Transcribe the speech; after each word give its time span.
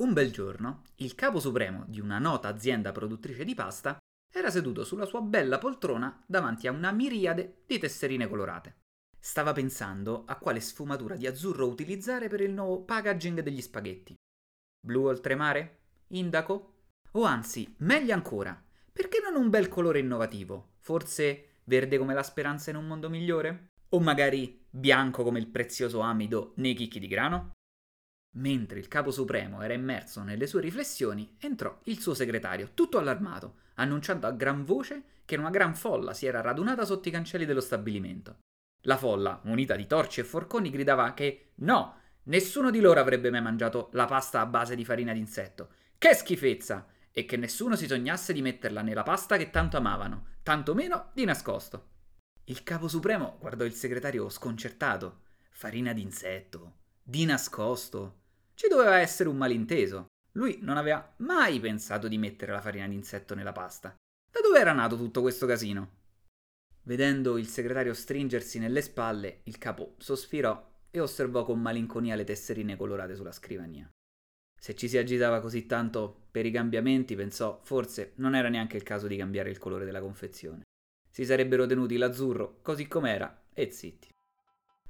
Un 0.00 0.14
bel 0.14 0.32
giorno, 0.32 0.84
il 0.96 1.14
capo 1.14 1.40
supremo 1.40 1.84
di 1.86 2.00
una 2.00 2.18
nota 2.18 2.48
azienda 2.48 2.90
produttrice 2.90 3.44
di 3.44 3.54
pasta 3.54 3.98
era 4.32 4.48
seduto 4.48 4.82
sulla 4.82 5.04
sua 5.04 5.20
bella 5.20 5.58
poltrona 5.58 6.24
davanti 6.26 6.66
a 6.66 6.72
una 6.72 6.90
miriade 6.90 7.64
di 7.66 7.78
tesserine 7.78 8.26
colorate. 8.26 8.78
Stava 9.18 9.52
pensando 9.52 10.24
a 10.26 10.36
quale 10.36 10.60
sfumatura 10.60 11.16
di 11.16 11.26
azzurro 11.26 11.66
utilizzare 11.66 12.28
per 12.28 12.40
il 12.40 12.50
nuovo 12.50 12.82
packaging 12.82 13.40
degli 13.40 13.60
spaghetti. 13.60 14.14
Blu 14.82 15.04
oltremare? 15.04 15.80
Indaco? 16.08 16.76
O 17.12 17.24
anzi, 17.24 17.74
meglio 17.80 18.14
ancora, 18.14 18.58
perché 18.90 19.18
non 19.20 19.38
un 19.38 19.50
bel 19.50 19.68
colore 19.68 19.98
innovativo? 19.98 20.76
Forse 20.78 21.58
verde 21.64 21.98
come 21.98 22.14
la 22.14 22.22
speranza 22.22 22.70
in 22.70 22.76
un 22.76 22.86
mondo 22.86 23.10
migliore? 23.10 23.72
O 23.90 24.00
magari 24.00 24.64
bianco 24.70 25.22
come 25.22 25.40
il 25.40 25.48
prezioso 25.48 26.00
amido 26.00 26.54
nei 26.56 26.72
chicchi 26.72 26.98
di 26.98 27.06
grano? 27.06 27.50
Mentre 28.34 28.78
il 28.78 28.86
capo 28.86 29.10
supremo 29.10 29.60
era 29.60 29.74
immerso 29.74 30.22
nelle 30.22 30.46
sue 30.46 30.60
riflessioni, 30.60 31.36
entrò 31.40 31.80
il 31.84 32.00
suo 32.00 32.14
segretario, 32.14 32.70
tutto 32.74 32.98
allarmato, 32.98 33.56
annunciando 33.74 34.26
a 34.26 34.32
gran 34.32 34.64
voce 34.64 35.02
che 35.24 35.36
una 35.36 35.50
gran 35.50 35.74
folla 35.74 36.14
si 36.14 36.26
era 36.26 36.40
radunata 36.40 36.84
sotto 36.84 37.08
i 37.08 37.10
cancelli 37.10 37.44
dello 37.44 37.60
stabilimento. 37.60 38.38
La 38.84 38.96
folla, 38.96 39.40
munita 39.44 39.74
di 39.74 39.86
torce 39.86 40.20
e 40.20 40.24
forconi, 40.24 40.70
gridava 40.70 41.12
che 41.12 41.50
no, 41.56 41.96
nessuno 42.24 42.70
di 42.70 42.80
loro 42.80 43.00
avrebbe 43.00 43.30
mai 43.30 43.42
mangiato 43.42 43.90
la 43.92 44.06
pasta 44.06 44.40
a 44.40 44.46
base 44.46 44.76
di 44.76 44.84
farina 44.84 45.12
d'insetto. 45.12 45.70
Che 45.98 46.14
schifezza! 46.14 46.86
E 47.12 47.24
che 47.24 47.36
nessuno 47.36 47.74
si 47.74 47.88
sognasse 47.88 48.32
di 48.32 48.40
metterla 48.40 48.82
nella 48.82 49.02
pasta 49.02 49.36
che 49.36 49.50
tanto 49.50 49.76
amavano, 49.76 50.26
tantomeno 50.44 51.10
di 51.12 51.24
nascosto. 51.24 51.88
Il 52.44 52.62
capo 52.62 52.86
supremo 52.86 53.36
guardò 53.40 53.64
il 53.64 53.74
segretario 53.74 54.28
sconcertato. 54.28 55.22
Farina 55.50 55.92
d'insetto? 55.92 56.74
Di 57.02 57.24
nascosto? 57.24 58.19
Ci 58.60 58.68
doveva 58.68 58.98
essere 58.98 59.30
un 59.30 59.38
malinteso. 59.38 60.08
Lui 60.32 60.58
non 60.60 60.76
aveva 60.76 61.14
mai 61.20 61.58
pensato 61.60 62.08
di 62.08 62.18
mettere 62.18 62.52
la 62.52 62.60
farina 62.60 62.86
d'insetto 62.86 63.34
nella 63.34 63.52
pasta. 63.52 63.94
Da 64.30 64.40
dove 64.42 64.58
era 64.58 64.74
nato 64.74 64.98
tutto 64.98 65.22
questo 65.22 65.46
casino? 65.46 65.92
Vedendo 66.82 67.38
il 67.38 67.48
segretario 67.48 67.94
stringersi 67.94 68.58
nelle 68.58 68.82
spalle, 68.82 69.40
il 69.44 69.56
capo 69.56 69.94
sospirò 69.96 70.62
e 70.90 71.00
osservò 71.00 71.42
con 71.46 71.58
malinconia 71.58 72.14
le 72.16 72.24
tesserine 72.24 72.76
colorate 72.76 73.14
sulla 73.14 73.32
scrivania. 73.32 73.88
Se 74.60 74.74
ci 74.74 74.90
si 74.90 74.98
agitava 74.98 75.40
così 75.40 75.64
tanto 75.64 76.26
per 76.30 76.44
i 76.44 76.50
cambiamenti, 76.50 77.14
pensò, 77.16 77.60
forse 77.62 78.12
non 78.16 78.34
era 78.34 78.50
neanche 78.50 78.76
il 78.76 78.82
caso 78.82 79.06
di 79.06 79.16
cambiare 79.16 79.48
il 79.48 79.56
colore 79.56 79.86
della 79.86 80.02
confezione. 80.02 80.64
Si 81.08 81.24
sarebbero 81.24 81.64
tenuti 81.64 81.96
l'azzurro 81.96 82.58
così 82.60 82.86
com'era 82.86 83.44
e 83.54 83.70
zitti. 83.70 84.08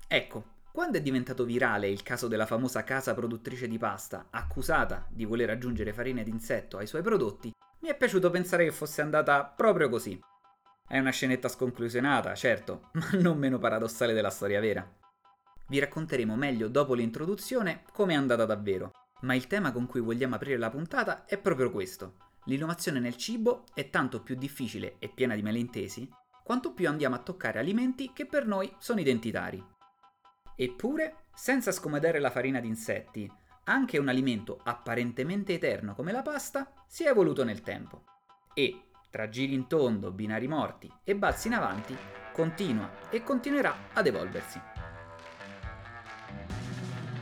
Ecco, 0.09 0.59
quando 0.73 0.99
è 0.99 1.03
diventato 1.03 1.45
virale 1.45 1.89
il 1.89 2.03
caso 2.03 2.29
della 2.29 2.47
famosa 2.47 2.85
casa 2.85 3.13
produttrice 3.13 3.67
di 3.67 3.77
pasta, 3.77 4.29
accusata 4.31 5.07
di 5.11 5.25
voler 5.25 5.51
aggiungere 5.51 5.93
farina 5.93 6.23
d'insetto 6.23 6.79
ai 6.79 6.87
suoi 6.87 7.03
prodotti, 7.03 7.53
mi 7.81 7.89
è 7.89 7.97
piaciuto 7.97 8.31
pensare 8.31 8.65
che 8.65 8.73
fosse 8.73 9.03
andata 9.03 9.45
proprio 9.45 9.89
così. 9.89 10.21
È 10.87 10.99
una 10.99 11.11
scenetta 11.11 11.49
sconclusionata, 11.49 12.35
certo, 12.35 12.91
ma 12.95 13.11
non 13.15 13.39
meno 13.39 13.59
paradossale 13.59 14.13
della 14.13 14.31
storia 14.31 14.61
vera. 14.61 14.89
Vi 15.67 15.79
racconteremo 15.79 16.37
meglio 16.37 16.69
dopo 16.69 16.95
l'introduzione 16.95 17.85
come 17.93 18.13
è 18.13 18.17
andata 18.17 18.45
davvero, 18.45 18.91
ma 19.23 19.35
il 19.35 19.47
tema 19.47 19.73
con 19.73 19.87
cui 19.87 20.01
vogliamo 20.01 20.37
aprire 20.37 20.59
la 20.59 20.71
puntata 20.71 21.25
è 21.25 21.39
proprio 21.39 21.71
questo. 21.71 22.29
L'innovazione 22.45 23.01
nel 23.01 23.17
cibo 23.17 23.65
è 23.75 23.91
tanto 23.91 24.23
più 24.23 24.35
difficile 24.35 24.97
e 24.99 25.09
piena 25.09 25.35
di 25.35 25.43
malintesi, 25.43 26.09
quanto 26.43 26.73
più 26.73 26.89
andiamo 26.89 27.17
a 27.17 27.21
toccare 27.21 27.59
alimenti 27.59 28.13
che 28.13 28.27
per 28.27 28.47
noi 28.47 28.73
sono 28.79 29.01
identitari. 29.01 29.65
Eppure, 30.63 31.29
senza 31.33 31.73
scomodare 31.73 32.19
la 32.19 32.29
farina 32.29 32.61
di 32.61 32.69
insetti, 32.69 33.33
anche 33.65 33.97
un 33.97 34.09
alimento 34.09 34.61
apparentemente 34.63 35.55
eterno 35.55 35.95
come 35.95 36.13
la 36.13 36.21
pasta 36.21 36.71
si 36.87 37.03
è 37.03 37.09
evoluto 37.09 37.45
nel 37.45 37.63
tempo. 37.63 38.03
E, 38.53 38.89
tra 39.09 39.31
giri 39.31 39.55
in 39.55 39.69
tondo, 39.69 40.11
binari 40.11 40.49
morti 40.49 40.93
e 41.03 41.17
balzi 41.17 41.47
in 41.47 41.55
avanti, 41.55 41.97
continua 42.35 42.91
e 43.09 43.23
continuerà 43.23 43.75
ad 43.95 44.07
evolversi. 44.07 44.61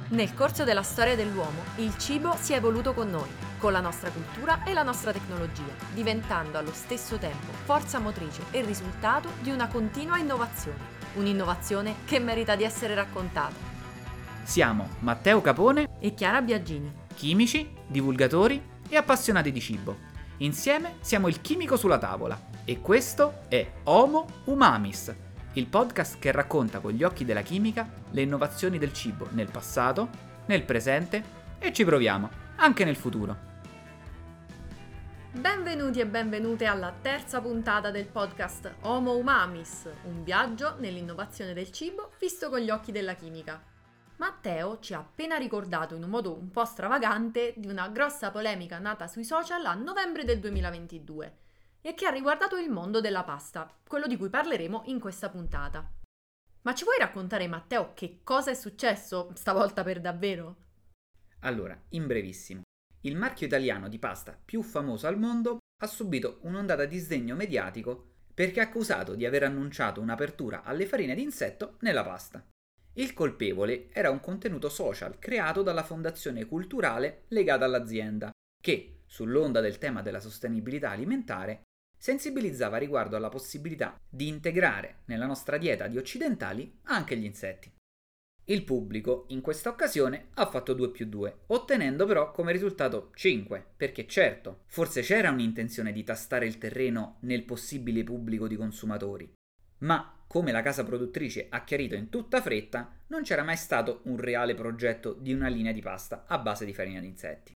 Nel 0.09 0.35
corso 0.35 0.65
della 0.65 0.83
storia 0.83 1.15
dell'uomo, 1.15 1.63
il 1.77 1.97
cibo 1.97 2.35
si 2.35 2.55
è 2.55 2.57
evoluto 2.57 2.93
con 2.93 3.09
noi, 3.09 3.31
con 3.59 3.73
la 3.73 3.81
nostra 3.81 4.11
cultura 4.11 4.63
e 4.65 4.73
la 4.73 4.83
nostra 4.83 5.13
tecnologia, 5.13 5.75
diventando 5.93 6.59
allo 6.59 6.73
stesso 6.73 7.19
tempo 7.19 7.53
forza 7.65 7.99
motrice 7.99 8.43
e 8.51 8.63
risultato 8.63 9.31
di 9.41 9.51
una 9.51 9.69
continua 9.69 10.19
innovazione 10.19 10.97
un'innovazione 11.15 11.97
che 12.05 12.19
merita 12.19 12.57
di 12.57 12.65
essere 12.65 12.95
raccontata. 12.95 13.77
Siamo 14.43 14.89
Matteo 15.01 15.41
Capone 15.41 15.89
e 16.01 16.15
Chiara 16.15 16.41
Biagini, 16.41 16.91
chimici, 17.15 17.71
divulgatori 17.87 18.63
e 18.89 18.97
appassionati 18.97 19.53
di 19.53 19.61
cibo. 19.61 20.07
Insieme 20.39 20.97
siamo 21.01 21.29
il 21.29 21.41
chimico 21.41 21.77
sulla 21.77 21.99
tavola 21.99 22.41
e 22.65 22.81
questo 22.81 23.41
è 23.49 23.67
Homo 23.85 24.27
Umamis, 24.45 25.15
il 25.55 25.67
podcast 25.67 26.19
che 26.19 26.31
racconta 26.31 26.79
con 26.79 26.93
gli 26.93 27.03
occhi 27.03 27.25
della 27.25 27.43
chimica 27.43 27.91
le 28.11 28.23
innovazioni 28.23 28.79
del 28.79 28.93
cibo 28.93 29.27
nel 29.33 29.51
passato, 29.51 30.09
nel 30.47 30.63
presente 30.63 31.37
e 31.59 31.73
ci 31.73 31.85
proviamo 31.85 32.31
anche 32.57 32.85
nel 32.85 32.97
futuro. 32.97 33.48
Benvenuti 35.39 36.01
e 36.01 36.07
benvenute 36.07 36.65
alla 36.65 36.93
terza 37.01 37.41
puntata 37.41 37.93
del 37.93 38.09
podcast 38.09 38.75
Homo 38.81 39.15
Umamis, 39.15 39.89
un 40.07 40.25
viaggio 40.25 40.75
nell'innovazione 40.81 41.53
del 41.53 41.71
cibo 41.71 42.11
visto 42.19 42.51
con 42.51 42.59
gli 42.59 42.71
occhi 42.71 42.91
della 42.91 43.15
chimica. 43.15 43.63
Matteo 44.17 44.81
ci 44.81 44.95
ha 44.95 44.99
appena 44.99 45.37
ricordato 45.37 45.95
in 45.95 46.03
un 46.03 46.11
modo 46.11 46.37
un 46.37 46.51
po' 46.51 46.65
stravagante 46.65 47.55
di 47.57 47.69
una 47.69 47.87
grossa 47.87 48.33
polemica 48.33 48.81
nata 48.81 49.07
sui 49.07 49.23
social 49.23 49.65
a 49.65 49.75
novembre 49.75 50.25
del 50.25 50.41
2022 50.41 51.37
e 51.83 51.95
che 51.95 52.07
ha 52.07 52.11
riguardato 52.11 52.57
il 52.57 52.69
mondo 52.69 53.01
della 53.01 53.23
pasta, 53.23 53.73
quello 53.87 54.09
di 54.09 54.17
cui 54.17 54.31
parleremo 54.31 54.83
in 54.87 54.99
questa 54.99 55.29
puntata. 55.29 55.89
Ma 56.63 56.75
ci 56.75 56.83
vuoi 56.83 56.99
raccontare 56.99 57.47
Matteo 57.47 57.93
che 57.95 58.23
cosa 58.25 58.51
è 58.51 58.55
successo 58.55 59.31
stavolta 59.35 59.85
per 59.85 60.01
davvero? 60.01 60.57
Allora, 61.43 61.81
in 61.91 62.09
brevissimo. 62.09 62.63
Il 63.03 63.17
marchio 63.17 63.47
italiano 63.47 63.89
di 63.89 63.99
pasta 63.99 64.37
più 64.45 64.63
famoso 64.63 65.07
al 65.07 65.19
mondo 65.19 65.59
ha 65.81 65.87
subito 65.87 66.39
un'ondata 66.43 66.85
di 66.85 66.99
sdegno 66.99 67.37
mediatico 67.37 68.07
perché 68.35 68.61
accusato 68.61 69.15
di 69.15 69.25
aver 69.25 69.45
annunciato 69.45 70.01
un'apertura 70.01 70.63
alle 70.63 70.87
farine 70.87 71.15
d'insetto 71.15 71.77
nella 71.81 72.05
pasta. 72.05 72.45
Il 72.95 73.15
colpevole 73.15 73.89
era 73.93 74.11
un 74.11 74.21
contenuto 74.21 74.69
social 74.69 75.19
creato 75.19 75.63
dalla 75.63 75.85
fondazione 75.85 76.45
culturale 76.47 77.25
legata 77.29 77.65
all'azienda, 77.65 78.31
che, 78.61 79.03
sull'onda 79.07 79.61
del 79.61 79.79
tema 79.79 80.03
della 80.03 80.21
sostenibilità 80.21 80.91
alimentare, 80.91 81.63
sensibilizzava 81.97 82.77
riguardo 82.77 83.17
alla 83.17 83.29
possibilità 83.29 83.97
di 84.09 84.29
integrare 84.29 85.03
nella 85.07 85.27
nostra 85.27 85.59
dieta 85.59 85.87
di 85.87 85.97
occidentali 85.97 86.79
anche 86.85 87.17
gli 87.17 87.25
insetti. 87.25 87.73
Il 88.51 88.65
pubblico 88.65 89.27
in 89.29 89.43
questa 89.43 89.69
occasione 89.69 90.29
ha 90.35 90.47
fatto 90.47 90.73
2 90.73 90.91
più 90.91 91.05
2, 91.05 91.41
ottenendo 91.49 92.07
però 92.07 92.31
come 92.31 92.51
risultato 92.51 93.11
5, 93.15 93.63
perché 93.77 94.07
certo, 94.07 94.61
forse 94.69 95.03
c'era 95.03 95.31
un'intenzione 95.31 95.93
di 95.93 96.03
tastare 96.03 96.47
il 96.47 96.57
terreno 96.57 97.19
nel 97.21 97.45
possibile 97.45 98.03
pubblico 98.05 98.49
di 98.49 98.57
consumatori, 98.57 99.31
ma 99.81 100.25
come 100.27 100.51
la 100.51 100.63
casa 100.63 100.83
produttrice 100.83 101.49
ha 101.51 101.63
chiarito 101.63 101.95
in 101.95 102.09
tutta 102.09 102.41
fretta, 102.41 102.91
non 103.09 103.23
c'era 103.23 103.43
mai 103.43 103.59
stato 103.59 104.01
un 104.05 104.17
reale 104.17 104.55
progetto 104.55 105.13
di 105.13 105.35
una 105.35 105.49
linea 105.49 105.73
di 105.73 105.83
pasta 105.83 106.25
a 106.27 106.39
base 106.39 106.65
di 106.65 106.73
farina 106.73 107.01
di 107.01 107.07
insetti. 107.07 107.53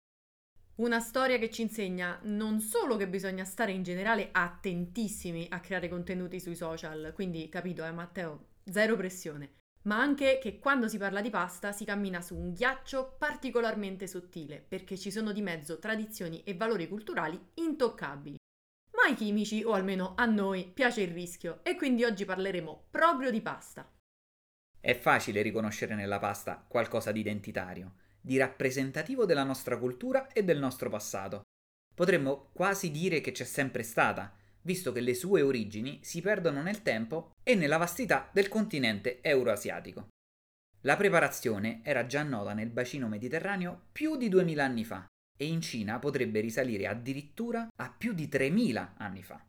Una 0.77 0.99
storia 0.99 1.39
che 1.39 1.51
ci 1.51 1.63
insegna 1.63 2.19
non 2.23 2.59
solo 2.59 2.97
che 2.97 3.07
bisogna 3.07 3.45
stare 3.45 3.71
in 3.71 3.85
generale 3.85 4.31
attentissimi 4.33 5.47
a 5.51 5.61
creare 5.61 5.89
contenuti 5.89 6.41
sui 6.41 6.57
social, 6.57 7.13
quindi 7.15 7.49
capito 7.49 7.85
eh 7.85 7.93
Matteo, 7.93 8.47
zero 8.65 8.97
pressione, 8.97 9.59
ma 9.83 9.99
anche 9.99 10.39
che 10.41 10.59
quando 10.59 10.89
si 10.89 10.99
parla 10.99 11.21
di 11.21 11.31
pasta 11.31 11.73
si 11.73 11.85
cammina 11.85 12.21
su 12.21 12.37
un 12.37 12.53
ghiaccio 12.53 13.17
particolarmente 13.19 14.07
sottile, 14.07 14.65
perché 14.67 14.99
ci 14.99 15.11
sono 15.11 15.33
di 15.33 15.43
mezzo 15.43 15.79
tradizioni 15.79 16.43
e 16.43 16.55
valori 16.55 16.89
culturali 16.89 17.41
intoccabili. 17.55 18.37
Ma 18.93 19.05
ai 19.05 19.15
chimici, 19.15 19.63
o 19.63 19.73
almeno 19.73 20.15
a 20.17 20.27
noi, 20.27 20.71
piace 20.73 21.03
il 21.03 21.13
rischio 21.13 21.61
e 21.63 21.77
quindi 21.77 22.05
oggi 22.05 22.25
parleremo 22.25 22.89
proprio 22.91 23.31
di 23.31 23.41
pasta. 23.41 23.91
È 24.79 24.95
facile 24.95 25.43
riconoscere 25.43 25.95
nella 25.95 26.19
pasta 26.19 26.65
qualcosa 26.67 27.13
di 27.13 27.21
identitario, 27.21 27.95
di 28.21 28.37
rappresentativo 28.37 29.25
della 29.25 29.45
nostra 29.45 29.79
cultura 29.79 30.29
e 30.29 30.43
del 30.43 30.59
nostro 30.59 30.91
passato. 30.91 31.43
Potremmo 31.95 32.51
quasi 32.53 32.91
dire 32.91 33.21
che 33.21 33.33
c'è 33.33 33.45
sempre 33.45 33.83
stata, 33.83 34.35
visto 34.63 34.93
che 34.93 35.01
le 35.01 35.15
sue 35.15 35.43
origini 35.43 36.01
si 36.03 36.21
perdono 36.21 36.63
nel 36.63 36.83
tempo 36.83 37.33
e 37.43 37.55
nella 37.55 37.77
vastità 37.77 38.29
del 38.33 38.49
continente 38.49 39.21
euroasiatico. 39.23 40.09
La 40.83 40.97
preparazione 40.97 41.81
era 41.83 42.07
già 42.07 42.23
nota 42.23 42.55
nel 42.55 42.71
bacino 42.71 43.07
mediterraneo 43.07 43.89
più 43.93 44.17
di 44.17 44.29
2000 44.29 44.65
anni 44.65 44.85
fa 44.85 45.07
e 45.37 45.47
in 45.47 45.61
Cina 45.61 45.99
potrebbe 45.99 46.41
risalire 46.41 46.87
addirittura 46.87 47.69
a 47.77 47.91
più 47.91 48.13
di 48.13 48.29
3000 48.29 48.95
anni 48.97 49.23
fa. 49.23 49.45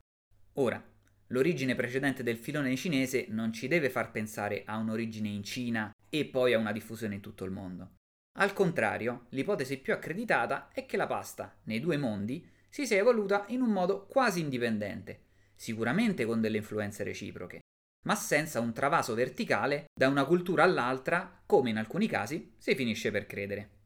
Ora, 0.54 0.84
l'origine 1.28 1.76
precedente 1.76 2.24
del 2.24 2.38
filone 2.38 2.76
cinese 2.76 3.26
non 3.30 3.54
ci 3.54 3.68
deve 3.68 3.90
far 3.90 4.12
pensare 4.12 4.64
a 4.66 4.78
un'origine 4.78 5.30
in 5.30 5.44
Cina 5.44 5.94
e 6.10 6.26
poi 6.26 6.54
a 6.54 6.58
una 6.58 6.72
diffusione 6.74 7.16
in 7.16 7.22
tutto 7.22 7.46
il 7.46 7.52
mondo. 7.52 7.96
Al 8.40 8.54
contrario, 8.54 9.26
l'ipotesi 9.30 9.78
più 9.78 9.94
accreditata 9.94 10.70
è 10.72 10.86
che 10.86 10.96
la 10.96 11.08
pasta, 11.08 11.58
nei 11.64 11.82
due 11.82 11.98
mondi, 11.98 12.46
si 12.72 12.88
sia 12.88 12.98
evoluta 12.98 13.44
in 13.50 13.62
un 13.62 13.70
modo 13.70 14.06
quasi 14.08 14.40
indipendente, 14.40 15.26
sicuramente 15.54 16.26
con 16.26 16.40
delle 16.40 16.58
influenze 16.58 17.04
reciproche, 17.04 17.60
ma 18.06 18.16
senza 18.16 18.62
un 18.62 18.72
travaso 18.72 19.14
verticale 19.14 19.88
da 19.94 20.08
una 20.08 20.26
cultura 20.26 20.64
all'altra, 20.64 21.44
come 21.46 21.70
in 21.70 21.78
alcuni 21.78 22.08
casi 22.08 22.56
si 22.58 22.74
finisce 22.74 23.12
per 23.12 23.26
credere. 23.28 23.80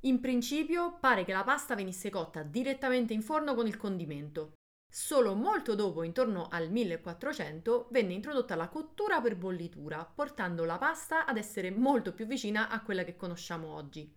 In 0.00 0.20
principio 0.20 0.98
pare 1.00 1.24
che 1.24 1.32
la 1.32 1.44
pasta 1.44 1.74
venisse 1.74 2.10
cotta 2.10 2.42
direttamente 2.42 3.14
in 3.14 3.22
forno 3.22 3.54
con 3.54 3.66
il 3.66 3.78
condimento. 3.78 4.52
Solo 4.86 5.34
molto 5.34 5.74
dopo, 5.74 6.02
intorno 6.02 6.46
al 6.50 6.70
1400, 6.70 7.88
venne 7.90 8.12
introdotta 8.12 8.54
la 8.54 8.68
cottura 8.68 9.22
per 9.22 9.34
bollitura, 9.34 10.04
portando 10.04 10.64
la 10.64 10.76
pasta 10.76 11.24
ad 11.24 11.38
essere 11.38 11.70
molto 11.70 12.12
più 12.12 12.26
vicina 12.26 12.68
a 12.68 12.82
quella 12.82 13.02
che 13.02 13.16
conosciamo 13.16 13.74
oggi. 13.74 14.14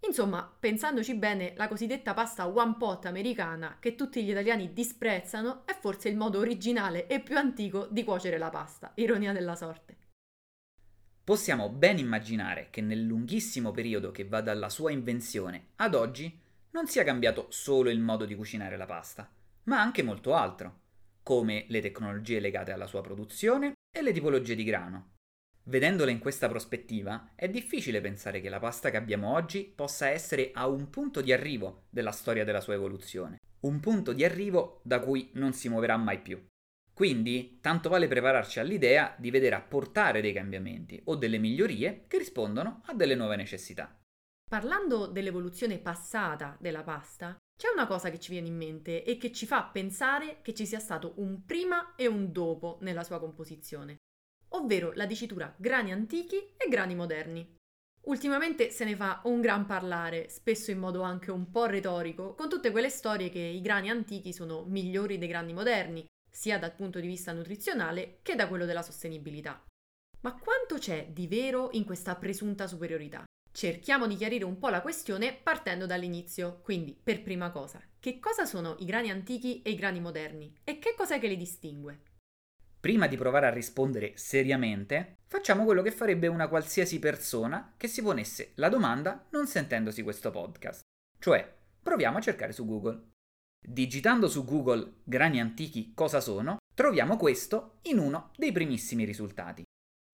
Insomma, 0.00 0.56
pensandoci 0.58 1.14
bene, 1.14 1.54
la 1.56 1.68
cosiddetta 1.68 2.14
pasta 2.14 2.46
one 2.46 2.76
pot 2.78 3.06
americana, 3.06 3.78
che 3.80 3.94
tutti 3.94 4.22
gli 4.22 4.30
italiani 4.30 4.72
disprezzano, 4.72 5.66
è 5.66 5.76
forse 5.78 6.08
il 6.08 6.16
modo 6.16 6.38
originale 6.38 7.06
e 7.06 7.20
più 7.20 7.36
antico 7.36 7.86
di 7.90 8.04
cuocere 8.04 8.38
la 8.38 8.50
pasta. 8.50 8.92
Ironia 8.96 9.32
della 9.32 9.56
sorte. 9.56 9.96
Possiamo 11.24 11.70
ben 11.70 11.98
immaginare 11.98 12.68
che 12.70 12.80
nel 12.80 13.02
lunghissimo 13.02 13.72
periodo 13.72 14.12
che 14.12 14.28
va 14.28 14.40
dalla 14.40 14.68
sua 14.68 14.92
invenzione 14.92 15.70
ad 15.76 15.96
oggi 15.96 16.40
non 16.70 16.86
sia 16.86 17.02
cambiato 17.02 17.46
solo 17.48 17.90
il 17.90 17.98
modo 17.98 18.26
di 18.26 18.36
cucinare 18.36 18.76
la 18.76 18.86
pasta, 18.86 19.28
ma 19.64 19.80
anche 19.80 20.04
molto 20.04 20.34
altro, 20.34 20.82
come 21.24 21.64
le 21.68 21.80
tecnologie 21.80 22.38
legate 22.38 22.70
alla 22.70 22.86
sua 22.86 23.00
produzione 23.00 23.72
e 23.90 24.02
le 24.02 24.12
tipologie 24.12 24.54
di 24.54 24.62
grano. 24.62 25.15
Vedendola 25.68 26.12
in 26.12 26.20
questa 26.20 26.48
prospettiva, 26.48 27.32
è 27.34 27.48
difficile 27.48 28.00
pensare 28.00 28.40
che 28.40 28.48
la 28.48 28.60
pasta 28.60 28.88
che 28.90 28.96
abbiamo 28.96 29.34
oggi 29.34 29.64
possa 29.64 30.08
essere 30.08 30.52
a 30.54 30.68
un 30.68 30.90
punto 30.90 31.20
di 31.20 31.32
arrivo 31.32 31.86
della 31.90 32.12
storia 32.12 32.44
della 32.44 32.60
sua 32.60 32.74
evoluzione, 32.74 33.40
un 33.62 33.80
punto 33.80 34.12
di 34.12 34.24
arrivo 34.24 34.80
da 34.84 35.00
cui 35.00 35.30
non 35.32 35.52
si 35.52 35.68
muoverà 35.68 35.96
mai 35.96 36.20
più. 36.20 36.40
Quindi, 36.94 37.58
tanto 37.60 37.88
vale 37.88 38.06
prepararci 38.06 38.60
all'idea 38.60 39.16
di 39.18 39.32
vedere 39.32 39.56
apportare 39.56 40.20
dei 40.20 40.32
cambiamenti 40.32 41.00
o 41.06 41.16
delle 41.16 41.38
migliorie 41.38 42.04
che 42.06 42.18
rispondono 42.18 42.82
a 42.86 42.94
delle 42.94 43.16
nuove 43.16 43.34
necessità. 43.34 43.92
Parlando 44.48 45.08
dell'evoluzione 45.08 45.78
passata 45.78 46.56
della 46.60 46.84
pasta, 46.84 47.36
c'è 47.58 47.66
una 47.74 47.88
cosa 47.88 48.08
che 48.10 48.20
ci 48.20 48.30
viene 48.30 48.46
in 48.46 48.56
mente 48.56 49.02
e 49.02 49.16
che 49.16 49.32
ci 49.32 49.46
fa 49.46 49.64
pensare 49.64 50.38
che 50.42 50.54
ci 50.54 50.64
sia 50.64 50.78
stato 50.78 51.14
un 51.16 51.44
prima 51.44 51.96
e 51.96 52.06
un 52.06 52.30
dopo 52.30 52.78
nella 52.82 53.02
sua 53.02 53.18
composizione, 53.18 53.96
ovvero 54.56 54.92
la 54.94 55.06
dicitura 55.06 55.54
grani 55.56 55.92
antichi 55.92 56.36
e 56.56 56.68
grani 56.68 56.94
moderni. 56.94 57.54
Ultimamente 58.06 58.70
se 58.70 58.84
ne 58.84 58.94
fa 58.94 59.20
un 59.24 59.40
gran 59.40 59.66
parlare, 59.66 60.28
spesso 60.28 60.70
in 60.70 60.78
modo 60.78 61.02
anche 61.02 61.30
un 61.30 61.50
po' 61.50 61.66
retorico, 61.66 62.34
con 62.34 62.48
tutte 62.48 62.70
quelle 62.70 62.88
storie 62.88 63.30
che 63.30 63.40
i 63.40 63.60
grani 63.60 63.90
antichi 63.90 64.32
sono 64.32 64.64
migliori 64.64 65.18
dei 65.18 65.26
grani 65.26 65.52
moderni, 65.52 66.04
sia 66.30 66.58
dal 66.58 66.74
punto 66.74 67.00
di 67.00 67.06
vista 67.06 67.32
nutrizionale 67.32 68.18
che 68.22 68.34
da 68.34 68.46
quello 68.46 68.64
della 68.64 68.82
sostenibilità. 68.82 69.60
Ma 70.20 70.34
quanto 70.34 70.76
c'è 70.76 71.08
di 71.12 71.26
vero 71.26 71.70
in 71.72 71.84
questa 71.84 72.14
presunta 72.14 72.66
superiorità? 72.66 73.24
Cerchiamo 73.50 74.06
di 74.06 74.16
chiarire 74.16 74.44
un 74.44 74.58
po' 74.58 74.68
la 74.68 74.82
questione 74.82 75.34
partendo 75.34 75.86
dall'inizio. 75.86 76.60
Quindi, 76.62 76.94
per 77.02 77.22
prima 77.22 77.50
cosa, 77.50 77.82
che 77.98 78.20
cosa 78.20 78.44
sono 78.44 78.76
i 78.80 78.84
grani 78.84 79.10
antichi 79.10 79.62
e 79.62 79.70
i 79.70 79.76
grani 79.76 79.98
moderni 79.98 80.54
e 80.62 80.78
che 80.78 80.94
cos'è 80.94 81.18
che 81.18 81.26
li 81.26 81.36
distingue? 81.36 82.02
Prima 82.86 83.08
di 83.08 83.16
provare 83.16 83.46
a 83.46 83.50
rispondere 83.50 84.12
seriamente, 84.14 85.16
facciamo 85.26 85.64
quello 85.64 85.82
che 85.82 85.90
farebbe 85.90 86.28
una 86.28 86.46
qualsiasi 86.46 87.00
persona 87.00 87.74
che 87.76 87.88
si 87.88 88.00
ponesse 88.00 88.52
la 88.54 88.68
domanda 88.68 89.26
non 89.30 89.48
sentendosi 89.48 90.04
questo 90.04 90.30
podcast. 90.30 90.82
Cioè, 91.18 91.52
proviamo 91.82 92.18
a 92.18 92.20
cercare 92.20 92.52
su 92.52 92.64
Google. 92.64 93.08
Digitando 93.60 94.28
su 94.28 94.44
Google 94.44 94.98
grani 95.02 95.40
antichi 95.40 95.94
cosa 95.94 96.20
sono, 96.20 96.58
troviamo 96.76 97.16
questo 97.16 97.78
in 97.86 97.98
uno 97.98 98.30
dei 98.36 98.52
primissimi 98.52 99.04
risultati. 99.04 99.64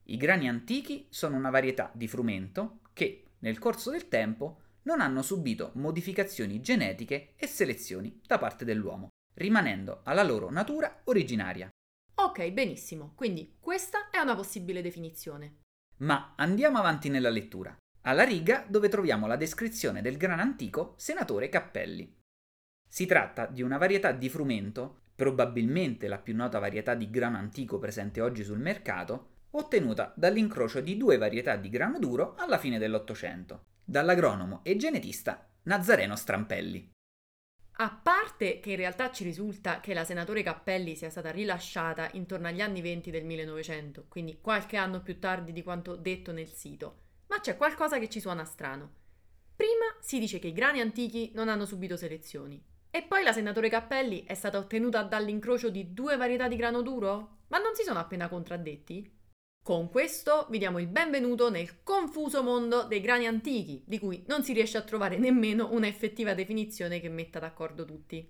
I 0.05 0.17
grani 0.17 0.49
antichi 0.49 1.09
sono 1.11 1.37
una 1.37 1.51
varietà 1.51 1.91
di 1.93 2.09
frumento 2.09 2.79
che, 2.95 3.33
nel 3.41 3.59
corso 3.59 3.91
del 3.91 4.09
tempo, 4.09 4.61
non 4.85 5.03
hanno 5.03 5.21
subito 5.21 5.73
modificazioni 5.75 6.63
genetiche 6.63 7.35
e 7.37 7.47
selezioni 7.47 8.19
da 8.27 8.39
parte 8.39 8.65
dell'uomo, 8.65 9.09
rimanendo 9.35 10.01
alla 10.05 10.23
loro 10.23 10.51
natura 10.51 11.03
originaria. 11.05 11.69
Ok, 12.25 12.53
benissimo, 12.53 13.15
quindi 13.17 13.57
questa 13.59 14.09
è 14.09 14.19
una 14.19 14.37
possibile 14.37 14.81
definizione. 14.81 15.63
Ma 15.99 16.35
andiamo 16.37 16.79
avanti 16.79 17.09
nella 17.09 17.31
lettura, 17.31 17.77
alla 18.03 18.23
riga 18.23 18.65
dove 18.69 18.89
troviamo 18.89 19.27
la 19.27 19.35
descrizione 19.35 20.03
del 20.03 20.17
grano 20.17 20.41
antico 20.41 20.95
senatore 20.99 21.49
Cappelli. 21.49 22.17
Si 22.89 23.07
tratta 23.07 23.47
di 23.47 23.61
una 23.61 23.77
varietà 23.77 24.13
di 24.13 24.29
frumento, 24.29 25.01
probabilmente 25.17 26.07
la 26.07 26.19
più 26.19 26.37
nota 26.37 26.61
varietà 26.61 26.95
di 26.95 27.11
grano 27.11 27.39
antico 27.39 27.81
presente 27.81 28.21
oggi 28.21 28.45
sul 28.45 28.61
mercato, 28.61 29.31
ottenuta 29.51 30.13
dall'incrocio 30.17 30.81
di 30.81 30.97
due 30.97 31.19
varietà 31.19 31.57
di 31.57 31.71
grano 31.71 31.99
duro 31.99 32.37
alla 32.37 32.59
fine 32.59 32.79
dell'Ottocento, 32.79 33.65
dall'agronomo 33.83 34.61
e 34.63 34.77
genetista 34.77 35.45
Nazareno 35.65 36.15
Strampelli. 36.15 36.89
A 37.83 37.91
parte 37.91 38.61
che 38.61 38.71
in 38.71 38.77
realtà 38.77 39.11
ci 39.11 39.25
risulta 39.25 39.81
che 39.81 39.93
la 39.93 40.05
senatore 40.05 40.45
Cappelli 40.45 40.95
sia 40.95 41.11
stata 41.11 41.33
rilasciata 41.33 42.11
intorno 42.13 42.47
agli 42.47 42.61
anni 42.61 42.81
20 42.81 43.11
del 43.11 43.25
1900, 43.25 44.05
quindi 44.07 44.39
qualche 44.41 44.77
anno 44.77 45.03
più 45.03 45.19
tardi 45.19 45.51
di 45.51 45.65
quanto 45.65 45.97
detto 45.97 46.31
nel 46.31 46.47
sito, 46.47 46.99
ma 47.27 47.41
c'è 47.41 47.57
qualcosa 47.57 47.99
che 47.99 48.09
ci 48.09 48.21
suona 48.21 48.45
strano. 48.45 48.93
Prima 49.57 49.97
si 49.99 50.21
dice 50.21 50.39
che 50.39 50.47
i 50.47 50.53
grani 50.53 50.79
antichi 50.79 51.33
non 51.35 51.49
hanno 51.49 51.65
subito 51.65 51.97
selezioni, 51.97 52.63
e 52.89 53.03
poi 53.03 53.25
la 53.25 53.33
senatore 53.33 53.69
Cappelli 53.69 54.23
è 54.27 54.35
stata 54.35 54.59
ottenuta 54.59 55.03
dall'incrocio 55.03 55.69
di 55.69 55.93
due 55.93 56.17
varietà 56.17 56.47
di 56.47 56.55
grano 56.55 56.83
duro? 56.83 57.39
Ma 57.49 57.59
non 57.59 57.75
si 57.75 57.83
sono 57.83 57.99
appena 57.99 58.29
contraddetti? 58.29 59.22
Con 59.65 59.91
questo 59.91 60.49
vi 60.51 60.59
diamo 60.59 60.81
il 60.81 60.89
benvenuto 60.89 61.49
nel 61.49 61.85
confuso 61.85 62.43
mondo 62.43 62.83
dei 62.83 63.01
grani 63.01 63.29
antichi, 63.29 63.85
di 63.87 64.01
cui 64.01 64.25
non 64.27 64.43
si 64.43 64.53
riesce 64.53 64.77
a 64.77 64.83
trovare 64.83 65.19
nemmeno 65.19 65.71
una 65.71 65.87
effettiva 65.87 66.35
definizione 66.35 66.99
che 66.99 67.09
metta 67.09 67.39
d'accordo 67.39 67.85
tutti. 67.85 68.29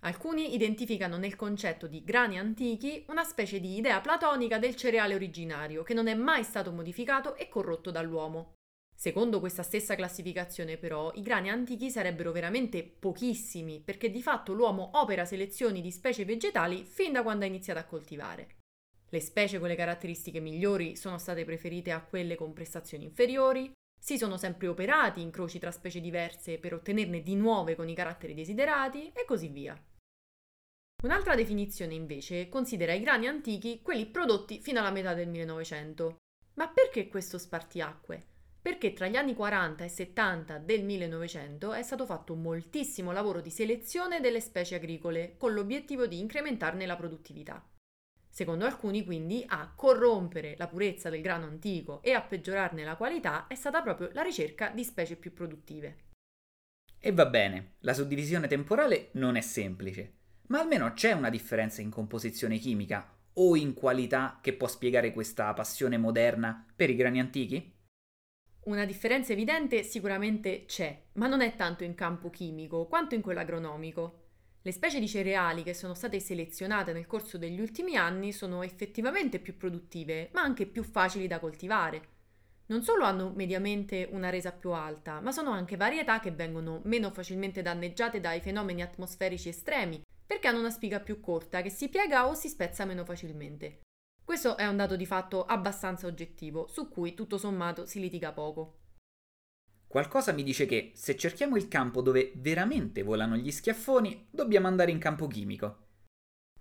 Alcuni 0.00 0.52
identificano 0.52 1.18
nel 1.18 1.36
concetto 1.36 1.86
di 1.86 2.02
grani 2.02 2.36
antichi 2.36 3.04
una 3.10 3.22
specie 3.22 3.60
di 3.60 3.76
idea 3.76 4.00
platonica 4.00 4.58
del 4.58 4.74
cereale 4.74 5.14
originario 5.14 5.84
che 5.84 5.94
non 5.94 6.08
è 6.08 6.14
mai 6.14 6.42
stato 6.42 6.72
modificato 6.72 7.36
e 7.36 7.48
corrotto 7.48 7.92
dall'uomo. 7.92 8.54
Secondo 8.92 9.38
questa 9.38 9.62
stessa 9.62 9.94
classificazione, 9.94 10.78
però, 10.78 11.12
i 11.14 11.22
grani 11.22 11.48
antichi 11.48 11.90
sarebbero 11.90 12.32
veramente 12.32 12.82
pochissimi, 12.82 13.80
perché 13.80 14.10
di 14.10 14.20
fatto 14.20 14.52
l'uomo 14.52 14.90
opera 14.94 15.24
selezioni 15.24 15.80
di 15.80 15.92
specie 15.92 16.24
vegetali 16.24 16.82
fin 16.82 17.12
da 17.12 17.22
quando 17.22 17.44
ha 17.44 17.48
iniziato 17.48 17.78
a 17.78 17.84
coltivare. 17.84 18.56
Le 19.10 19.20
specie 19.20 19.58
con 19.58 19.68
le 19.68 19.74
caratteristiche 19.74 20.40
migliori 20.40 20.96
sono 20.96 21.18
state 21.18 21.44
preferite 21.44 21.90
a 21.90 22.02
quelle 22.02 22.36
con 22.36 22.52
prestazioni 22.52 23.04
inferiori, 23.04 23.70
si 24.00 24.16
sono 24.16 24.38
sempre 24.38 24.68
operati 24.68 25.20
incroci 25.20 25.58
tra 25.58 25.70
specie 25.70 26.00
diverse 26.00 26.58
per 26.58 26.72
ottenerne 26.72 27.22
di 27.22 27.34
nuove 27.34 27.74
con 27.74 27.88
i 27.88 27.94
caratteri 27.94 28.34
desiderati 28.34 29.12
e 29.12 29.24
così 29.26 29.48
via. 29.48 29.78
Un'altra 31.02 31.34
definizione 31.34 31.94
invece 31.94 32.48
considera 32.48 32.92
i 32.92 33.00
grani 33.00 33.26
antichi 33.26 33.82
quelli 33.82 34.06
prodotti 34.06 34.60
fino 34.60 34.80
alla 34.80 34.90
metà 34.90 35.12
del 35.12 35.28
1900. 35.28 36.16
Ma 36.54 36.68
perché 36.68 37.08
questo 37.08 37.36
spartiacque? 37.36 38.30
perché 38.62 38.92
tra 38.92 39.06
gli 39.08 39.16
anni 39.16 39.34
40 39.34 39.84
e 39.84 39.88
70 39.88 40.58
del 40.58 40.84
1900 40.84 41.72
è 41.72 41.82
stato 41.82 42.04
fatto 42.04 42.34
moltissimo 42.34 43.10
lavoro 43.10 43.40
di 43.40 43.50
selezione 43.50 44.20
delle 44.20 44.40
specie 44.40 44.74
agricole 44.74 45.36
con 45.38 45.54
l'obiettivo 45.54 46.06
di 46.06 46.18
incrementarne 46.18 46.84
la 46.84 46.96
produttività. 46.96 47.64
Secondo 48.30 48.64
alcuni, 48.64 49.04
quindi, 49.04 49.44
a 49.46 49.72
corrompere 49.74 50.54
la 50.56 50.68
purezza 50.68 51.10
del 51.10 51.20
grano 51.20 51.46
antico 51.46 52.00
e 52.02 52.12
a 52.12 52.22
peggiorarne 52.22 52.84
la 52.84 52.96
qualità 52.96 53.48
è 53.48 53.56
stata 53.56 53.82
proprio 53.82 54.08
la 54.12 54.22
ricerca 54.22 54.70
di 54.70 54.84
specie 54.84 55.16
più 55.16 55.32
produttive. 55.32 55.96
E 56.98 57.12
va 57.12 57.26
bene, 57.26 57.74
la 57.80 57.92
suddivisione 57.92 58.46
temporale 58.46 59.08
non 59.12 59.34
è 59.34 59.40
semplice, 59.40 60.14
ma 60.48 60.60
almeno 60.60 60.92
c'è 60.92 61.12
una 61.12 61.30
differenza 61.30 61.80
in 61.80 61.90
composizione 61.90 62.58
chimica 62.58 63.16
o 63.34 63.56
in 63.56 63.74
qualità 63.74 64.38
che 64.40 64.52
può 64.52 64.68
spiegare 64.68 65.12
questa 65.12 65.52
passione 65.54 65.96
moderna 65.96 66.64
per 66.74 66.90
i 66.90 66.96
grani 66.96 67.18
antichi? 67.18 67.78
Una 68.64 68.84
differenza 68.84 69.32
evidente 69.32 69.82
sicuramente 69.82 70.66
c'è, 70.66 71.06
ma 71.14 71.26
non 71.26 71.40
è 71.40 71.56
tanto 71.56 71.82
in 71.82 71.94
campo 71.94 72.28
chimico 72.28 72.86
quanto 72.86 73.14
in 73.14 73.22
quello 73.22 73.40
agronomico. 73.40 74.29
Le 74.62 74.72
specie 74.72 75.00
di 75.00 75.08
cereali 75.08 75.62
che 75.62 75.72
sono 75.72 75.94
state 75.94 76.20
selezionate 76.20 76.92
nel 76.92 77.06
corso 77.06 77.38
degli 77.38 77.60
ultimi 77.60 77.96
anni 77.96 78.30
sono 78.30 78.62
effettivamente 78.62 79.38
più 79.38 79.56
produttive, 79.56 80.28
ma 80.34 80.42
anche 80.42 80.66
più 80.66 80.82
facili 80.82 81.26
da 81.26 81.38
coltivare. 81.38 82.18
Non 82.66 82.82
solo 82.82 83.04
hanno 83.04 83.32
mediamente 83.34 84.06
una 84.10 84.28
resa 84.28 84.52
più 84.52 84.72
alta, 84.72 85.20
ma 85.20 85.32
sono 85.32 85.50
anche 85.50 85.78
varietà 85.78 86.20
che 86.20 86.30
vengono 86.30 86.82
meno 86.84 87.10
facilmente 87.10 87.62
danneggiate 87.62 88.20
dai 88.20 88.40
fenomeni 88.40 88.82
atmosferici 88.82 89.48
estremi, 89.48 90.02
perché 90.26 90.48
hanno 90.48 90.58
una 90.58 90.70
spiga 90.70 91.00
più 91.00 91.20
corta 91.20 91.62
che 91.62 91.70
si 91.70 91.88
piega 91.88 92.28
o 92.28 92.34
si 92.34 92.48
spezza 92.50 92.84
meno 92.84 93.04
facilmente. 93.06 93.80
Questo 94.22 94.58
è 94.58 94.66
un 94.66 94.76
dato 94.76 94.94
di 94.94 95.06
fatto 95.06 95.46
abbastanza 95.46 96.06
oggettivo, 96.06 96.66
su 96.68 96.90
cui 96.90 97.14
tutto 97.14 97.38
sommato 97.38 97.86
si 97.86 97.98
litiga 97.98 98.30
poco. 98.32 98.79
Qualcosa 99.90 100.30
mi 100.30 100.44
dice 100.44 100.66
che 100.66 100.92
se 100.94 101.16
cerchiamo 101.16 101.56
il 101.56 101.66
campo 101.66 102.00
dove 102.00 102.30
veramente 102.36 103.02
volano 103.02 103.34
gli 103.34 103.50
schiaffoni, 103.50 104.28
dobbiamo 104.30 104.68
andare 104.68 104.92
in 104.92 105.00
campo 105.00 105.26
chimico. 105.26 105.88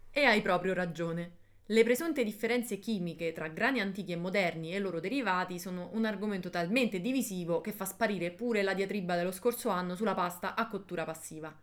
E 0.09 0.23
hai 0.23 0.41
proprio 0.41 0.73
ragione. 0.73 1.37
Le 1.67 1.83
presunte 1.83 2.23
differenze 2.23 2.79
chimiche 2.79 3.31
tra 3.31 3.47
grani 3.47 3.81
antichi 3.81 4.13
e 4.13 4.15
moderni 4.15 4.73
e 4.73 4.77
i 4.77 4.81
loro 4.81 4.99
derivati 4.99 5.59
sono 5.59 5.91
un 5.93 6.05
argomento 6.05 6.49
talmente 6.49 7.01
divisivo 7.01 7.61
che 7.61 7.71
fa 7.71 7.85
sparire 7.85 8.31
pure 8.31 8.63
la 8.63 8.73
diatriba 8.73 9.15
dello 9.15 9.31
scorso 9.31 9.69
anno 9.69 9.93
sulla 9.93 10.15
pasta 10.15 10.55
a 10.55 10.67
cottura 10.67 11.03
passiva. 11.03 11.55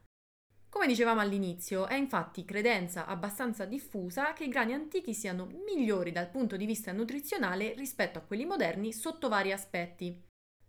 Come 0.69 0.87
dicevamo 0.87 1.19
all'inizio, 1.19 1.89
è 1.89 1.97
infatti 1.97 2.45
credenza 2.45 3.07
abbastanza 3.07 3.65
diffusa 3.65 4.35
che 4.35 4.45
i 4.45 4.49
grani 4.49 4.73
antichi 4.73 5.13
siano 5.15 5.49
migliori 5.67 6.13
dal 6.13 6.31
punto 6.31 6.57
di 6.57 6.65
vista 6.65 6.93
nutrizionale 6.93 7.75
rispetto 7.75 8.21
a 8.21 8.23
quelli 8.23 8.45
moderni 8.45 8.93
sotto 8.93 9.29
vari 9.29 9.51
aspetti. 9.51 10.26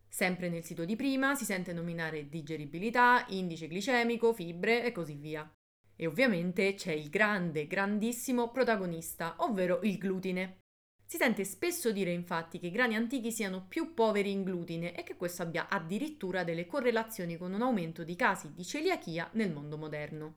Sempre 0.09 0.49
nel 0.49 0.63
sito 0.63 0.85
di 0.85 0.95
prima 0.95 1.35
si 1.35 1.45
sente 1.45 1.73
nominare 1.73 2.27
digeribilità, 2.29 3.25
indice 3.29 3.67
glicemico, 3.67 4.33
fibre 4.33 4.83
e 4.83 4.91
così 4.91 5.15
via. 5.15 5.49
E 5.95 6.07
ovviamente 6.07 6.73
c'è 6.75 6.91
il 6.91 7.09
grande, 7.09 7.67
grandissimo 7.67 8.51
protagonista, 8.51 9.35
ovvero 9.39 9.79
il 9.83 9.97
glutine. 9.97 10.59
Si 11.05 11.17
sente 11.17 11.45
spesso 11.45 11.91
dire 11.91 12.11
infatti 12.11 12.59
che 12.59 12.67
i 12.67 12.71
grani 12.71 12.95
antichi 12.95 13.31
siano 13.31 13.65
più 13.67 13.93
poveri 13.93 14.29
in 14.31 14.43
glutine 14.43 14.93
e 14.93 15.03
che 15.03 15.15
questo 15.15 15.41
abbia 15.41 15.69
addirittura 15.69 16.43
delle 16.43 16.65
correlazioni 16.65 17.37
con 17.37 17.53
un 17.53 17.61
aumento 17.61 18.03
di 18.03 18.15
casi 18.15 18.53
di 18.53 18.65
celiachia 18.65 19.29
nel 19.33 19.51
mondo 19.51 19.77
moderno. 19.77 20.35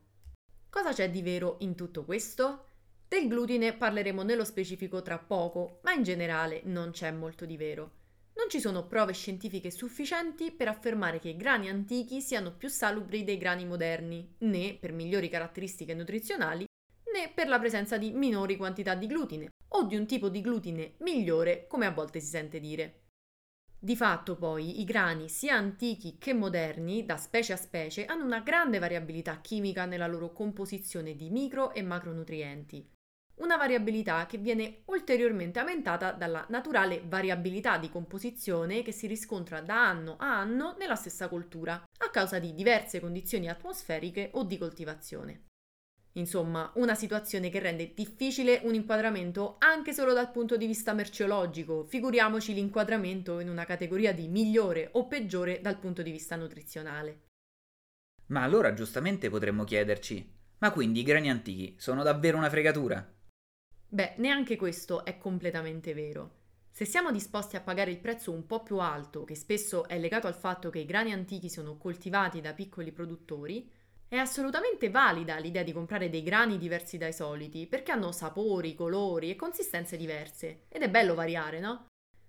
Cosa 0.69 0.93
c'è 0.93 1.09
di 1.11 1.21
vero 1.21 1.57
in 1.59 1.75
tutto 1.75 2.05
questo? 2.05 2.67
Del 3.05 3.27
glutine 3.27 3.73
parleremo 3.73 4.23
nello 4.23 4.45
specifico 4.45 5.01
tra 5.01 5.17
poco, 5.17 5.79
ma 5.83 5.91
in 5.91 6.03
generale 6.03 6.61
non 6.63 6.91
c'è 6.91 7.11
molto 7.11 7.45
di 7.45 7.57
vero. 7.57 7.99
Non 8.41 8.49
ci 8.49 8.59
sono 8.59 8.87
prove 8.87 9.13
scientifiche 9.13 9.69
sufficienti 9.69 10.51
per 10.51 10.67
affermare 10.67 11.19
che 11.19 11.29
i 11.29 11.37
grani 11.37 11.69
antichi 11.69 12.21
siano 12.21 12.55
più 12.55 12.69
salubri 12.69 13.23
dei 13.23 13.37
grani 13.37 13.67
moderni, 13.67 14.33
né 14.39 14.75
per 14.79 14.93
migliori 14.93 15.29
caratteristiche 15.29 15.93
nutrizionali, 15.93 16.65
né 17.13 17.31
per 17.35 17.47
la 17.47 17.59
presenza 17.59 17.99
di 17.99 18.09
minori 18.09 18.57
quantità 18.57 18.95
di 18.95 19.05
glutine 19.05 19.49
o 19.73 19.83
di 19.83 19.95
un 19.95 20.07
tipo 20.07 20.27
di 20.27 20.41
glutine 20.41 20.95
migliore, 21.01 21.67
come 21.67 21.85
a 21.85 21.91
volte 21.91 22.19
si 22.19 22.29
sente 22.29 22.59
dire. 22.59 23.03
Di 23.77 23.95
fatto 23.95 24.35
poi 24.35 24.81
i 24.81 24.85
grani 24.85 25.29
sia 25.29 25.53
antichi 25.53 26.17
che 26.17 26.33
moderni, 26.33 27.05
da 27.05 27.17
specie 27.17 27.53
a 27.53 27.57
specie, 27.57 28.05
hanno 28.05 28.25
una 28.25 28.39
grande 28.39 28.79
variabilità 28.79 29.39
chimica 29.39 29.85
nella 29.85 30.07
loro 30.07 30.33
composizione 30.33 31.15
di 31.15 31.29
micro 31.29 31.73
e 31.73 31.83
macronutrienti, 31.83 32.89
una 33.35 33.57
variabilità 33.57 34.25
che 34.25 34.37
viene 34.37 34.81
ulteriormente 34.85 35.59
aumentata 35.59 36.11
dalla 36.11 36.45
naturale 36.49 37.01
variabilità 37.05 37.77
di 37.77 37.89
composizione 37.89 38.81
che 38.83 38.91
si 38.91 39.07
riscontra 39.07 39.61
da 39.61 39.87
anno 39.87 40.15
a 40.17 40.39
anno 40.39 40.75
nella 40.77 40.95
stessa 40.95 41.27
coltura, 41.27 41.73
a 41.73 42.09
causa 42.09 42.39
di 42.39 42.53
diverse 42.53 42.99
condizioni 42.99 43.49
atmosferiche 43.49 44.29
o 44.33 44.43
di 44.43 44.57
coltivazione. 44.57 45.45
Insomma, 46.15 46.69
una 46.75 46.93
situazione 46.93 47.49
che 47.49 47.59
rende 47.59 47.93
difficile 47.93 48.59
un 48.63 48.73
inquadramento 48.73 49.55
anche 49.59 49.93
solo 49.93 50.11
dal 50.11 50.29
punto 50.29 50.57
di 50.57 50.67
vista 50.67 50.93
merceologico, 50.93 51.85
figuriamoci 51.85 52.53
l'inquadramento 52.53 53.39
in 53.39 53.49
una 53.49 53.63
categoria 53.63 54.13
di 54.13 54.27
migliore 54.27 54.89
o 54.93 55.07
peggiore 55.07 55.61
dal 55.61 55.79
punto 55.79 56.01
di 56.01 56.11
vista 56.11 56.35
nutrizionale. 56.35 57.27
Ma 58.27 58.43
allora 58.43 58.73
giustamente 58.73 59.29
potremmo 59.29 59.63
chiederci, 59.63 60.39
ma 60.57 60.71
quindi 60.71 60.99
i 60.99 61.03
grani 61.03 61.29
antichi 61.29 61.75
sono 61.77 62.03
davvero 62.03 62.37
una 62.37 62.49
fregatura? 62.49 63.19
Beh, 63.93 64.13
neanche 64.19 64.55
questo 64.55 65.03
è 65.03 65.17
completamente 65.17 65.93
vero. 65.93 66.35
Se 66.69 66.85
siamo 66.85 67.11
disposti 67.11 67.57
a 67.57 67.61
pagare 67.61 67.91
il 67.91 67.99
prezzo 67.99 68.31
un 68.31 68.45
po' 68.45 68.63
più 68.63 68.77
alto, 68.77 69.25
che 69.25 69.35
spesso 69.35 69.85
è 69.85 69.99
legato 69.99 70.27
al 70.27 70.33
fatto 70.33 70.69
che 70.69 70.79
i 70.79 70.85
grani 70.85 71.11
antichi 71.11 71.49
sono 71.49 71.75
coltivati 71.75 72.39
da 72.39 72.53
piccoli 72.53 72.93
produttori, 72.93 73.69
è 74.07 74.15
assolutamente 74.15 74.89
valida 74.89 75.37
l'idea 75.39 75.63
di 75.63 75.73
comprare 75.73 76.09
dei 76.09 76.23
grani 76.23 76.57
diversi 76.57 76.97
dai 76.97 77.11
soliti, 77.11 77.67
perché 77.67 77.91
hanno 77.91 78.13
sapori, 78.13 78.75
colori 78.75 79.29
e 79.29 79.35
consistenze 79.35 79.97
diverse, 79.97 80.67
ed 80.69 80.83
è 80.83 80.89
bello 80.89 81.13
variare, 81.13 81.59
no? 81.59 81.87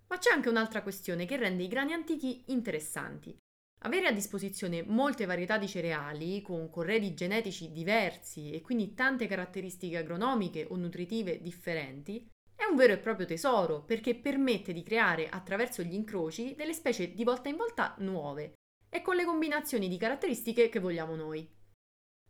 Ma 0.08 0.18
c'è 0.18 0.32
anche 0.32 0.48
un'altra 0.48 0.82
questione 0.82 1.26
che 1.26 1.36
rende 1.36 1.62
i 1.62 1.68
grani 1.68 1.92
antichi 1.92 2.42
interessanti, 2.46 3.38
avere 3.82 4.06
a 4.06 4.12
disposizione 4.12 4.82
molte 4.82 5.26
varietà 5.26 5.58
di 5.58 5.68
cereali 5.68 6.42
con 6.42 6.70
corredi 6.70 7.14
genetici 7.14 7.72
diversi 7.72 8.50
e 8.50 8.60
quindi 8.60 8.94
tante 8.94 9.26
caratteristiche 9.26 9.98
agronomiche 9.98 10.66
o 10.68 10.76
nutritive 10.76 11.40
differenti 11.40 12.28
è 12.54 12.64
un 12.64 12.76
vero 12.76 12.92
e 12.92 12.98
proprio 12.98 13.26
tesoro 13.26 13.82
perché 13.82 14.14
permette 14.14 14.72
di 14.72 14.82
creare 14.82 15.28
attraverso 15.28 15.82
gli 15.82 15.94
incroci 15.94 16.54
delle 16.54 16.74
specie 16.74 17.12
di 17.12 17.24
volta 17.24 17.48
in 17.48 17.56
volta 17.56 17.94
nuove 17.98 18.54
e 18.88 19.02
con 19.02 19.16
le 19.16 19.24
combinazioni 19.24 19.88
di 19.88 19.96
caratteristiche 19.96 20.68
che 20.68 20.78
vogliamo 20.78 21.16
noi. 21.16 21.48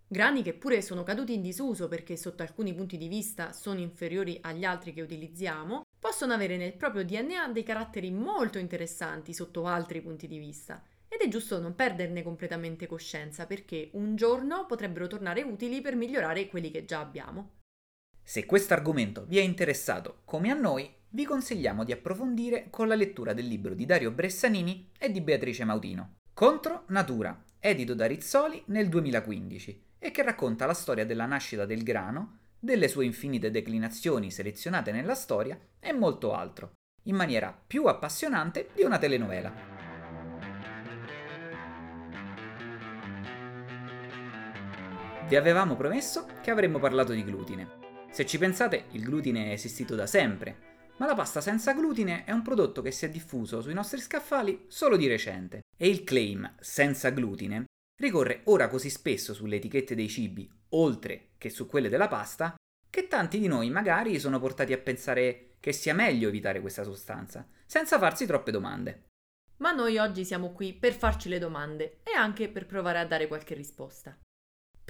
Grani 0.06 0.42
che 0.42 0.54
pure 0.54 0.80
sono 0.80 1.02
caduti 1.02 1.34
in 1.34 1.42
disuso 1.42 1.88
perché 1.88 2.16
sotto 2.16 2.42
alcuni 2.42 2.74
punti 2.74 2.96
di 2.96 3.08
vista 3.08 3.52
sono 3.52 3.80
inferiori 3.80 4.38
agli 4.42 4.64
altri 4.64 4.92
che 4.92 5.02
utilizziamo, 5.02 5.82
possono 5.98 6.34
avere 6.34 6.56
nel 6.56 6.76
proprio 6.76 7.04
DNA 7.04 7.48
dei 7.48 7.62
caratteri 7.62 8.10
molto 8.10 8.58
interessanti 8.58 9.32
sotto 9.34 9.66
altri 9.66 10.00
punti 10.02 10.26
di 10.26 10.38
vista 10.38 10.82
ed 11.12 11.20
è 11.20 11.28
giusto 11.28 11.60
non 11.60 11.74
perderne 11.74 12.22
completamente 12.22 12.86
coscienza 12.86 13.44
perché 13.44 13.90
un 13.92 14.16
giorno 14.16 14.64
potrebbero 14.64 15.06
tornare 15.08 15.42
utili 15.42 15.82
per 15.82 15.94
migliorare 15.94 16.48
quelli 16.48 16.70
che 16.70 16.86
già 16.86 17.00
abbiamo. 17.00 17.58
Se 18.22 18.46
questo 18.46 18.72
argomento 18.72 19.26
vi 19.26 19.36
è 19.36 19.42
interessato 19.42 20.22
come 20.24 20.50
a 20.50 20.54
noi, 20.54 20.90
vi 21.10 21.26
consigliamo 21.26 21.84
di 21.84 21.92
approfondire 21.92 22.68
con 22.70 22.88
la 22.88 22.94
lettura 22.94 23.34
del 23.34 23.46
libro 23.46 23.74
di 23.74 23.84
Dario 23.84 24.10
Bressanini 24.10 24.88
e 24.98 25.10
di 25.10 25.20
Beatrice 25.20 25.64
Mautino, 25.64 26.14
Contro 26.32 26.84
Natura, 26.88 27.44
edito 27.58 27.92
da 27.92 28.06
Rizzoli 28.06 28.62
nel 28.68 28.88
2015 28.88 29.84
e 29.98 30.10
che 30.10 30.22
racconta 30.22 30.64
la 30.64 30.72
storia 30.72 31.04
della 31.04 31.26
nascita 31.26 31.66
del 31.66 31.82
grano, 31.82 32.38
delle 32.58 32.88
sue 32.88 33.04
infinite 33.04 33.50
declinazioni 33.50 34.30
selezionate 34.30 34.92
nella 34.92 35.14
storia 35.14 35.60
e 35.78 35.92
molto 35.92 36.32
altro, 36.32 36.72
in 37.04 37.16
maniera 37.16 37.54
più 37.66 37.84
appassionante 37.84 38.70
di 38.74 38.82
una 38.82 38.98
telenovela. 38.98 39.71
Vi 45.32 45.38
avevamo 45.38 45.76
promesso 45.76 46.26
che 46.42 46.50
avremmo 46.50 46.78
parlato 46.78 47.14
di 47.14 47.24
glutine. 47.24 47.66
Se 48.10 48.26
ci 48.26 48.36
pensate, 48.36 48.88
il 48.90 49.02
glutine 49.02 49.46
è 49.46 49.52
esistito 49.52 49.94
da 49.94 50.06
sempre, 50.06 50.90
ma 50.98 51.06
la 51.06 51.14
pasta 51.14 51.40
senza 51.40 51.72
glutine 51.72 52.26
è 52.26 52.32
un 52.32 52.42
prodotto 52.42 52.82
che 52.82 52.90
si 52.90 53.06
è 53.06 53.08
diffuso 53.08 53.62
sui 53.62 53.72
nostri 53.72 53.98
scaffali 53.98 54.66
solo 54.68 54.98
di 54.98 55.06
recente. 55.06 55.62
E 55.74 55.88
il 55.88 56.04
claim 56.04 56.56
senza 56.60 57.08
glutine 57.08 57.64
ricorre 57.98 58.42
ora 58.44 58.68
così 58.68 58.90
spesso 58.90 59.32
sulle 59.32 59.56
etichette 59.56 59.94
dei 59.94 60.10
cibi, 60.10 60.46
oltre 60.72 61.30
che 61.38 61.48
su 61.48 61.66
quelle 61.66 61.88
della 61.88 62.08
pasta, 62.08 62.54
che 62.90 63.08
tanti 63.08 63.38
di 63.38 63.46
noi 63.46 63.70
magari 63.70 64.20
sono 64.20 64.38
portati 64.38 64.74
a 64.74 64.78
pensare 64.78 65.54
che 65.60 65.72
sia 65.72 65.94
meglio 65.94 66.28
evitare 66.28 66.60
questa 66.60 66.82
sostanza, 66.82 67.48
senza 67.64 67.98
farsi 67.98 68.26
troppe 68.26 68.50
domande. 68.50 69.04
Ma 69.60 69.72
noi 69.72 69.96
oggi 69.96 70.26
siamo 70.26 70.52
qui 70.52 70.74
per 70.74 70.92
farci 70.92 71.30
le 71.30 71.38
domande 71.38 72.00
e 72.02 72.14
anche 72.14 72.50
per 72.50 72.66
provare 72.66 72.98
a 72.98 73.06
dare 73.06 73.28
qualche 73.28 73.54
risposta. 73.54 74.14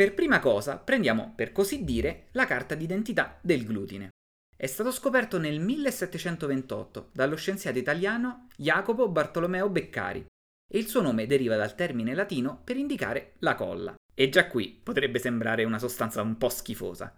Per 0.02 0.14
prima 0.14 0.40
cosa 0.40 0.78
prendiamo, 0.78 1.32
per 1.36 1.52
così 1.52 1.84
dire, 1.84 2.26
la 2.32 2.44
carta 2.44 2.74
d'identità 2.74 3.38
del 3.40 3.64
glutine. 3.64 4.08
È 4.56 4.66
stato 4.66 4.90
scoperto 4.90 5.38
nel 5.38 5.60
1728 5.60 7.10
dallo 7.12 7.36
scienziato 7.36 7.78
italiano 7.78 8.48
Jacopo 8.56 9.08
Bartolomeo 9.08 9.68
Beccari 9.68 10.26
e 10.68 10.76
il 10.76 10.88
suo 10.88 11.02
nome 11.02 11.28
deriva 11.28 11.54
dal 11.54 11.76
termine 11.76 12.16
latino 12.16 12.62
per 12.64 12.78
indicare 12.78 13.34
la 13.38 13.54
colla. 13.54 13.94
E 14.12 14.28
già 14.28 14.48
qui 14.48 14.76
potrebbe 14.82 15.20
sembrare 15.20 15.62
una 15.62 15.78
sostanza 15.78 16.20
un 16.20 16.36
po' 16.36 16.48
schifosa, 16.48 17.14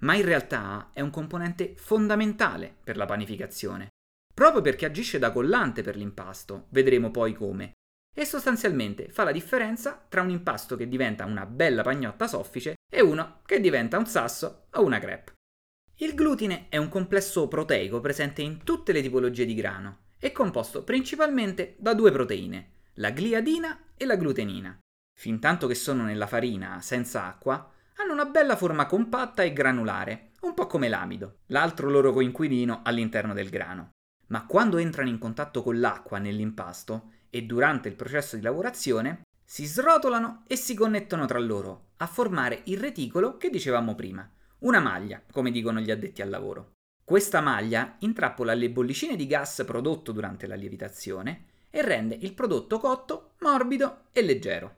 ma 0.00 0.14
in 0.14 0.26
realtà 0.26 0.90
è 0.92 1.00
un 1.00 1.08
componente 1.08 1.76
fondamentale 1.78 2.76
per 2.84 2.98
la 2.98 3.06
panificazione, 3.06 3.88
proprio 4.34 4.60
perché 4.60 4.84
agisce 4.84 5.18
da 5.18 5.32
collante 5.32 5.80
per 5.80 5.96
l'impasto, 5.96 6.66
vedremo 6.72 7.10
poi 7.10 7.32
come, 7.32 7.72
e 8.14 8.24
sostanzialmente 8.24 9.08
fa 9.10 9.24
la 9.24 9.32
differenza 9.32 10.04
tra 10.08 10.22
un 10.22 10.30
impasto 10.30 10.76
che 10.76 10.88
diventa 10.88 11.24
una 11.24 11.46
bella 11.46 11.82
pagnotta 11.82 12.26
soffice 12.26 12.74
e 12.90 13.00
uno 13.00 13.40
che 13.46 13.60
diventa 13.60 13.98
un 13.98 14.06
sasso 14.06 14.66
o 14.72 14.84
una 14.84 14.98
crepe. 14.98 15.32
Il 15.96 16.14
glutine 16.14 16.66
è 16.68 16.76
un 16.76 16.88
complesso 16.88 17.48
proteico 17.48 18.00
presente 18.00 18.42
in 18.42 18.62
tutte 18.62 18.92
le 18.92 19.02
tipologie 19.02 19.44
di 19.44 19.54
grano 19.54 20.06
e 20.18 20.32
composto 20.32 20.84
principalmente 20.84 21.74
da 21.78 21.94
due 21.94 22.10
proteine, 22.10 22.70
la 22.94 23.10
gliadina 23.10 23.84
e 23.96 24.04
la 24.04 24.16
glutenina. 24.16 24.78
Fintanto 25.18 25.66
che 25.66 25.74
sono 25.74 26.04
nella 26.04 26.26
farina 26.26 26.80
senza 26.80 27.26
acqua, 27.26 27.72
hanno 27.96 28.12
una 28.12 28.26
bella 28.26 28.56
forma 28.56 28.86
compatta 28.86 29.42
e 29.42 29.52
granulare, 29.52 30.30
un 30.42 30.54
po' 30.54 30.66
come 30.66 30.88
l'amido, 30.88 31.38
l'altro 31.46 31.90
loro 31.90 32.12
coinquilino 32.12 32.82
all'interno 32.84 33.34
del 33.34 33.48
grano. 33.48 33.90
Ma 34.28 34.46
quando 34.46 34.76
entrano 34.76 35.08
in 35.08 35.18
contatto 35.18 35.62
con 35.62 35.80
l'acqua 35.80 36.18
nell'impasto, 36.18 37.10
e 37.30 37.42
durante 37.42 37.88
il 37.88 37.94
processo 37.94 38.36
di 38.36 38.42
lavorazione 38.42 39.22
si 39.44 39.64
srotolano 39.64 40.44
e 40.46 40.56
si 40.56 40.74
connettono 40.74 41.26
tra 41.26 41.38
loro 41.38 41.90
a 41.98 42.06
formare 42.06 42.62
il 42.64 42.78
reticolo 42.78 43.36
che 43.36 43.50
dicevamo 43.50 43.94
prima, 43.94 44.30
una 44.60 44.80
maglia, 44.80 45.22
come 45.30 45.50
dicono 45.50 45.80
gli 45.80 45.90
addetti 45.90 46.22
al 46.22 46.28
lavoro. 46.28 46.72
Questa 47.02 47.40
maglia 47.40 47.96
intrappola 48.00 48.52
le 48.52 48.70
bollicine 48.70 49.16
di 49.16 49.26
gas 49.26 49.62
prodotto 49.66 50.12
durante 50.12 50.46
la 50.46 50.54
lievitazione 50.54 51.46
e 51.70 51.82
rende 51.82 52.14
il 52.14 52.34
prodotto 52.34 52.78
cotto 52.78 53.32
morbido 53.40 54.08
e 54.12 54.22
leggero. 54.22 54.76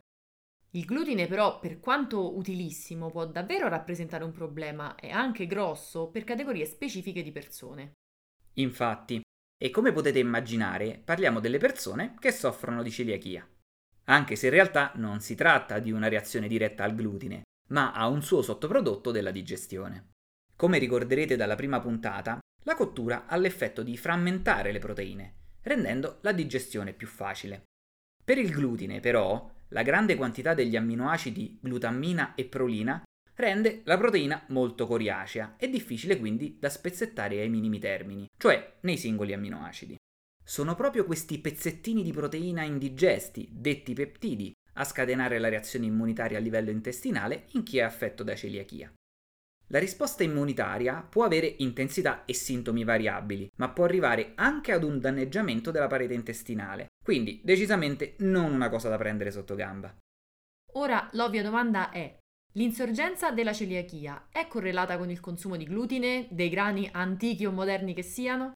Il 0.71 0.85
glutine 0.85 1.27
però, 1.27 1.59
per 1.59 1.81
quanto 1.81 2.37
utilissimo, 2.37 3.09
può 3.11 3.25
davvero 3.25 3.67
rappresentare 3.67 4.23
un 4.23 4.31
problema 4.31 4.95
e 4.95 5.09
anche 5.09 5.45
grosso 5.45 6.07
per 6.07 6.23
categorie 6.23 6.65
specifiche 6.65 7.21
di 7.21 7.31
persone. 7.33 7.91
Infatti, 8.53 9.21
e 9.63 9.69
come 9.69 9.91
potete 9.91 10.17
immaginare, 10.17 10.99
parliamo 11.05 11.39
delle 11.39 11.59
persone 11.59 12.15
che 12.19 12.31
soffrono 12.31 12.81
di 12.81 12.89
celiachia. 12.89 13.47
Anche 14.05 14.35
se 14.35 14.47
in 14.47 14.53
realtà 14.53 14.91
non 14.95 15.19
si 15.19 15.35
tratta 15.35 15.77
di 15.77 15.91
una 15.91 16.07
reazione 16.07 16.47
diretta 16.47 16.83
al 16.83 16.95
glutine, 16.95 17.43
ma 17.69 17.91
a 17.91 18.07
un 18.07 18.23
suo 18.23 18.41
sottoprodotto 18.41 19.11
della 19.11 19.29
digestione. 19.29 20.13
Come 20.55 20.79
ricorderete 20.79 21.35
dalla 21.35 21.53
prima 21.53 21.79
puntata, 21.79 22.39
la 22.63 22.73
cottura 22.73 23.27
ha 23.27 23.35
l'effetto 23.35 23.83
di 23.83 23.95
frammentare 23.97 24.71
le 24.71 24.79
proteine, 24.79 25.35
rendendo 25.61 26.17
la 26.21 26.31
digestione 26.31 26.93
più 26.93 27.05
facile. 27.05 27.65
Per 28.23 28.39
il 28.39 28.49
glutine, 28.49 28.99
però, 28.99 29.47
la 29.67 29.83
grande 29.83 30.15
quantità 30.15 30.55
degli 30.55 30.75
amminoacidi 30.75 31.59
glutammina 31.61 32.33
e 32.33 32.45
prolina 32.45 33.03
rende 33.35 33.81
la 33.85 33.97
proteina 33.97 34.43
molto 34.49 34.87
coriacea 34.87 35.55
e 35.57 35.69
difficile 35.69 36.17
quindi 36.19 36.57
da 36.59 36.69
spezzettare 36.69 37.39
ai 37.39 37.49
minimi 37.49 37.79
termini, 37.79 38.27
cioè 38.37 38.75
nei 38.81 38.97
singoli 38.97 39.33
amminoacidi. 39.33 39.95
Sono 40.43 40.75
proprio 40.75 41.05
questi 41.05 41.39
pezzettini 41.39 42.03
di 42.03 42.11
proteina 42.11 42.63
indigesti, 42.63 43.47
detti 43.51 43.93
peptidi, 43.93 44.51
a 44.73 44.83
scatenare 44.83 45.37
la 45.39 45.49
reazione 45.49 45.85
immunitaria 45.85 46.37
a 46.37 46.41
livello 46.41 46.69
intestinale 46.69 47.45
in 47.51 47.63
chi 47.63 47.77
è 47.77 47.81
affetto 47.81 48.23
da 48.23 48.35
celiachia. 48.35 48.91
La 49.67 49.79
risposta 49.79 50.23
immunitaria 50.23 51.01
può 51.01 51.23
avere 51.23 51.55
intensità 51.59 52.25
e 52.25 52.33
sintomi 52.33 52.83
variabili, 52.83 53.49
ma 53.55 53.69
può 53.69 53.85
arrivare 53.85 54.33
anche 54.35 54.73
ad 54.73 54.83
un 54.83 54.99
danneggiamento 54.99 55.71
della 55.71 55.87
parete 55.87 56.13
intestinale, 56.13 56.87
quindi 57.01 57.39
decisamente 57.41 58.15
non 58.19 58.51
una 58.51 58.67
cosa 58.67 58.89
da 58.89 58.97
prendere 58.97 59.31
sotto 59.31 59.55
gamba. 59.55 59.95
Ora 60.73 61.09
l'ovvia 61.13 61.43
domanda 61.43 61.89
è: 61.89 62.17
l'insorgenza 62.53 63.31
della 63.31 63.53
celiachia 63.53 64.27
è 64.31 64.47
correlata 64.47 64.97
con 64.97 65.09
il 65.09 65.19
consumo 65.19 65.55
di 65.55 65.65
glutine, 65.65 66.27
dei 66.31 66.49
grani 66.49 66.89
antichi 66.91 67.45
o 67.45 67.51
moderni 67.51 67.93
che 67.93 68.03
siano? 68.03 68.53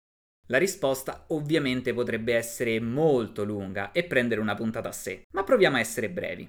La 0.47 0.57
risposta 0.57 1.25
ovviamente 1.29 1.93
potrebbe 1.93 2.35
essere 2.35 2.79
molto 2.79 3.43
lunga 3.43 3.91
e 3.91 4.03
prendere 4.03 4.41
una 4.41 4.53
puntata 4.53 4.89
a 4.89 4.91
sé, 4.91 5.23
ma 5.31 5.43
proviamo 5.43 5.77
a 5.77 5.79
essere 5.79 6.09
brevi. 6.09 6.47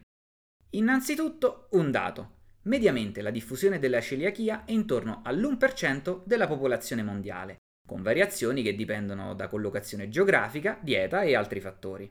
Innanzitutto 0.71 1.69
un 1.73 1.91
dato. 1.91 2.35
Mediamente 2.63 3.23
la 3.23 3.31
diffusione 3.31 3.79
della 3.79 4.01
celiachia 4.01 4.65
è 4.65 4.73
intorno 4.73 5.23
all'1% 5.25 6.25
della 6.25 6.47
popolazione 6.47 7.03
mondiale, 7.03 7.57
con 7.87 8.03
variazioni 8.03 8.63
che 8.63 8.75
dipendono 8.75 9.35
da 9.35 9.49
collocazione 9.49 10.09
geografica, 10.09 10.79
dieta 10.83 11.23
e 11.23 11.35
altri 11.35 11.61
fattori. 11.61 12.09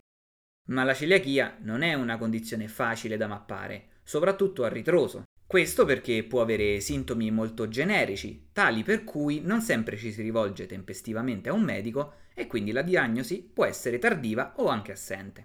Ma 0.70 0.84
la 0.84 0.94
celiachia 0.96 1.58
non 1.60 1.84
è 1.84 1.94
una 1.94 2.18
condizione 2.18 2.68
facile 2.68 3.18
da 3.18 3.28
mappare, 3.28 3.90
soprattutto 4.06 4.64
a 4.64 4.70
ritroso. 4.70 5.24
Questo 5.48 5.86
perché 5.86 6.24
può 6.24 6.42
avere 6.42 6.80
sintomi 6.80 7.30
molto 7.32 7.68
generici, 7.68 8.50
tali 8.54 8.84
per 8.84 9.04
cui 9.04 9.42
non 9.42 9.62
sempre 9.62 9.98
ci 9.98 10.12
si 10.12 10.22
rivolge 10.22 10.66
tempestivamente 10.66 11.50
a 11.50 11.54
un 11.54 11.62
medico 11.62 12.14
e 12.34 12.48
quindi 12.48 12.72
la 12.72 12.82
diagnosi 12.82 13.50
può 13.54 13.66
essere 13.66 14.00
tardiva 14.00 14.54
o 14.58 14.68
anche 14.68 14.92
assente. 14.92 15.44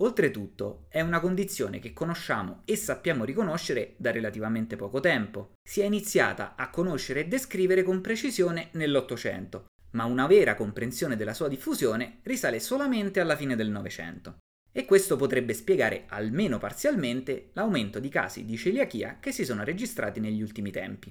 Oltretutto, 0.00 0.86
è 0.88 1.00
una 1.00 1.20
condizione 1.20 1.78
che 1.78 1.94
conosciamo 1.94 2.62
e 2.66 2.76
sappiamo 2.76 3.24
riconoscere 3.24 3.94
da 3.96 4.10
relativamente 4.10 4.76
poco 4.76 5.00
tempo. 5.00 5.52
Si 5.66 5.80
è 5.80 5.84
iniziata 5.84 6.54
a 6.54 6.68
conoscere 6.68 7.20
e 7.20 7.28
descrivere 7.28 7.82
con 7.82 8.02
precisione 8.02 8.68
nell'Ottocento, 8.72 9.66
ma 9.92 10.04
una 10.04 10.26
vera 10.26 10.54
comprensione 10.54 11.16
della 11.16 11.32
sua 11.32 11.48
diffusione 11.48 12.18
risale 12.24 12.60
solamente 12.60 13.20
alla 13.20 13.36
fine 13.36 13.56
del 13.56 13.70
Novecento. 13.70 14.36
E 14.76 14.84
questo 14.84 15.16
potrebbe 15.16 15.54
spiegare 15.54 16.04
almeno 16.08 16.58
parzialmente 16.58 17.48
l'aumento 17.54 17.98
di 17.98 18.10
casi 18.10 18.44
di 18.44 18.58
celiachia 18.58 19.16
che 19.18 19.32
si 19.32 19.42
sono 19.42 19.64
registrati 19.64 20.20
negli 20.20 20.42
ultimi 20.42 20.70
tempi. 20.70 21.10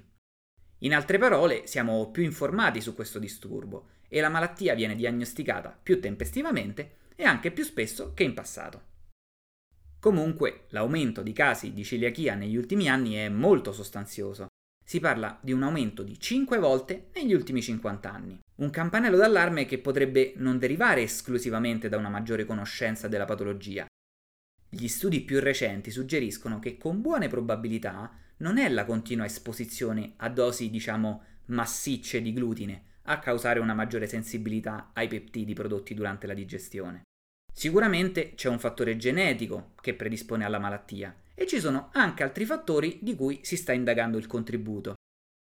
In 0.81 0.93
altre 0.93 1.17
parole, 1.17 1.65
siamo 1.65 2.11
più 2.11 2.21
informati 2.21 2.79
su 2.79 2.93
questo 2.93 3.17
disturbo 3.17 3.87
e 4.07 4.21
la 4.21 4.29
malattia 4.29 4.75
viene 4.75 4.93
diagnosticata 4.93 5.75
più 5.81 5.99
tempestivamente 5.99 6.97
e 7.15 7.23
anche 7.23 7.49
più 7.49 7.63
spesso 7.63 8.13
che 8.13 8.21
in 8.23 8.35
passato. 8.35 8.83
Comunque, 9.99 10.65
l'aumento 10.69 11.23
di 11.23 11.33
casi 11.33 11.73
di 11.73 11.83
celiachia 11.83 12.35
negli 12.35 12.57
ultimi 12.57 12.87
anni 12.87 13.15
è 13.15 13.29
molto 13.29 13.71
sostanzioso. 13.71 14.45
Si 14.95 15.01
parla 15.01 15.37
di 15.41 15.51
un 15.51 15.61
aumento 15.61 16.03
di 16.03 16.17
5 16.17 16.57
volte 16.57 17.07
negli 17.15 17.33
ultimi 17.33 17.61
50 17.61 18.09
anni. 18.09 18.39
Un 18.59 18.69
campanello 18.69 19.17
d'allarme 19.17 19.65
che 19.65 19.77
potrebbe 19.77 20.31
non 20.37 20.57
derivare 20.57 21.01
esclusivamente 21.01 21.89
da 21.89 21.97
una 21.97 22.07
maggiore 22.07 22.45
conoscenza 22.45 23.09
della 23.09 23.25
patologia. 23.25 23.85
Gli 24.69 24.87
studi 24.87 25.19
più 25.19 25.41
recenti 25.41 25.91
suggeriscono 25.91 26.59
che 26.59 26.77
con 26.77 27.01
buone 27.01 27.27
probabilità 27.27 28.09
non 28.37 28.57
è 28.57 28.69
la 28.69 28.85
continua 28.85 29.25
esposizione 29.25 30.13
a 30.15 30.29
dosi, 30.29 30.69
diciamo, 30.69 31.23
massicce 31.47 32.21
di 32.21 32.31
glutine 32.31 32.83
a 33.07 33.19
causare 33.19 33.59
una 33.59 33.73
maggiore 33.73 34.07
sensibilità 34.07 34.91
ai 34.93 35.09
peptidi 35.09 35.53
prodotti 35.53 35.93
durante 35.93 36.25
la 36.25 36.33
digestione. 36.33 37.01
Sicuramente 37.53 38.33
c'è 38.35 38.47
un 38.47 38.59
fattore 38.59 38.95
genetico 38.95 39.73
che 39.81 39.93
predispone 39.93 40.45
alla 40.45 40.57
malattia 40.57 41.13
e 41.35 41.45
ci 41.45 41.59
sono 41.59 41.89
anche 41.93 42.23
altri 42.23 42.45
fattori 42.45 42.99
di 43.01 43.15
cui 43.15 43.41
si 43.43 43.57
sta 43.57 43.73
indagando 43.73 44.17
il 44.17 44.25
contributo. 44.25 44.95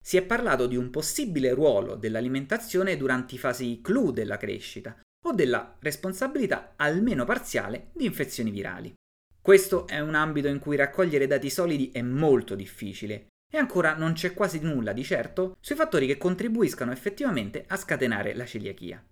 Si 0.04 0.18
è 0.18 0.24
parlato 0.24 0.68
di 0.68 0.76
un 0.76 0.90
possibile 0.90 1.54
ruolo 1.54 1.96
dell'alimentazione 1.96 2.98
durante 2.98 3.36
i 3.36 3.38
fasi 3.38 3.80
clou 3.82 4.12
della 4.12 4.38
crescita 4.38 5.00
o 5.26 5.32
della 5.32 5.78
responsabilità 5.80 6.74
almeno 6.76 7.26
parziale 7.26 7.90
di 7.94 8.06
infezioni 8.06 8.52
virali. 8.52 8.94
Questo 9.42 9.88
è 9.88 10.00
un 10.00 10.16
ambito 10.16 10.48
in 10.48 10.60
cui 10.60 10.76
raccogliere 10.76 11.28
dati 11.28 11.50
solidi 11.50 11.92
è 11.92 12.02
molto 12.02 12.56
difficile 12.56 13.28
e 13.52 13.58
ancora 13.58 13.96
non 13.96 14.14
c'è 14.14 14.34
quasi 14.34 14.60
nulla 14.60 14.92
di 14.92 15.04
certo 15.04 15.56
sui 15.60 15.76
fattori 15.76 16.08
che 16.08 16.18
contribuiscano 16.18 16.92
effettivamente 16.92 17.64
a 17.68 17.78
scatenare 17.78 18.34
la 18.34 18.46
celiachia. 18.46 19.04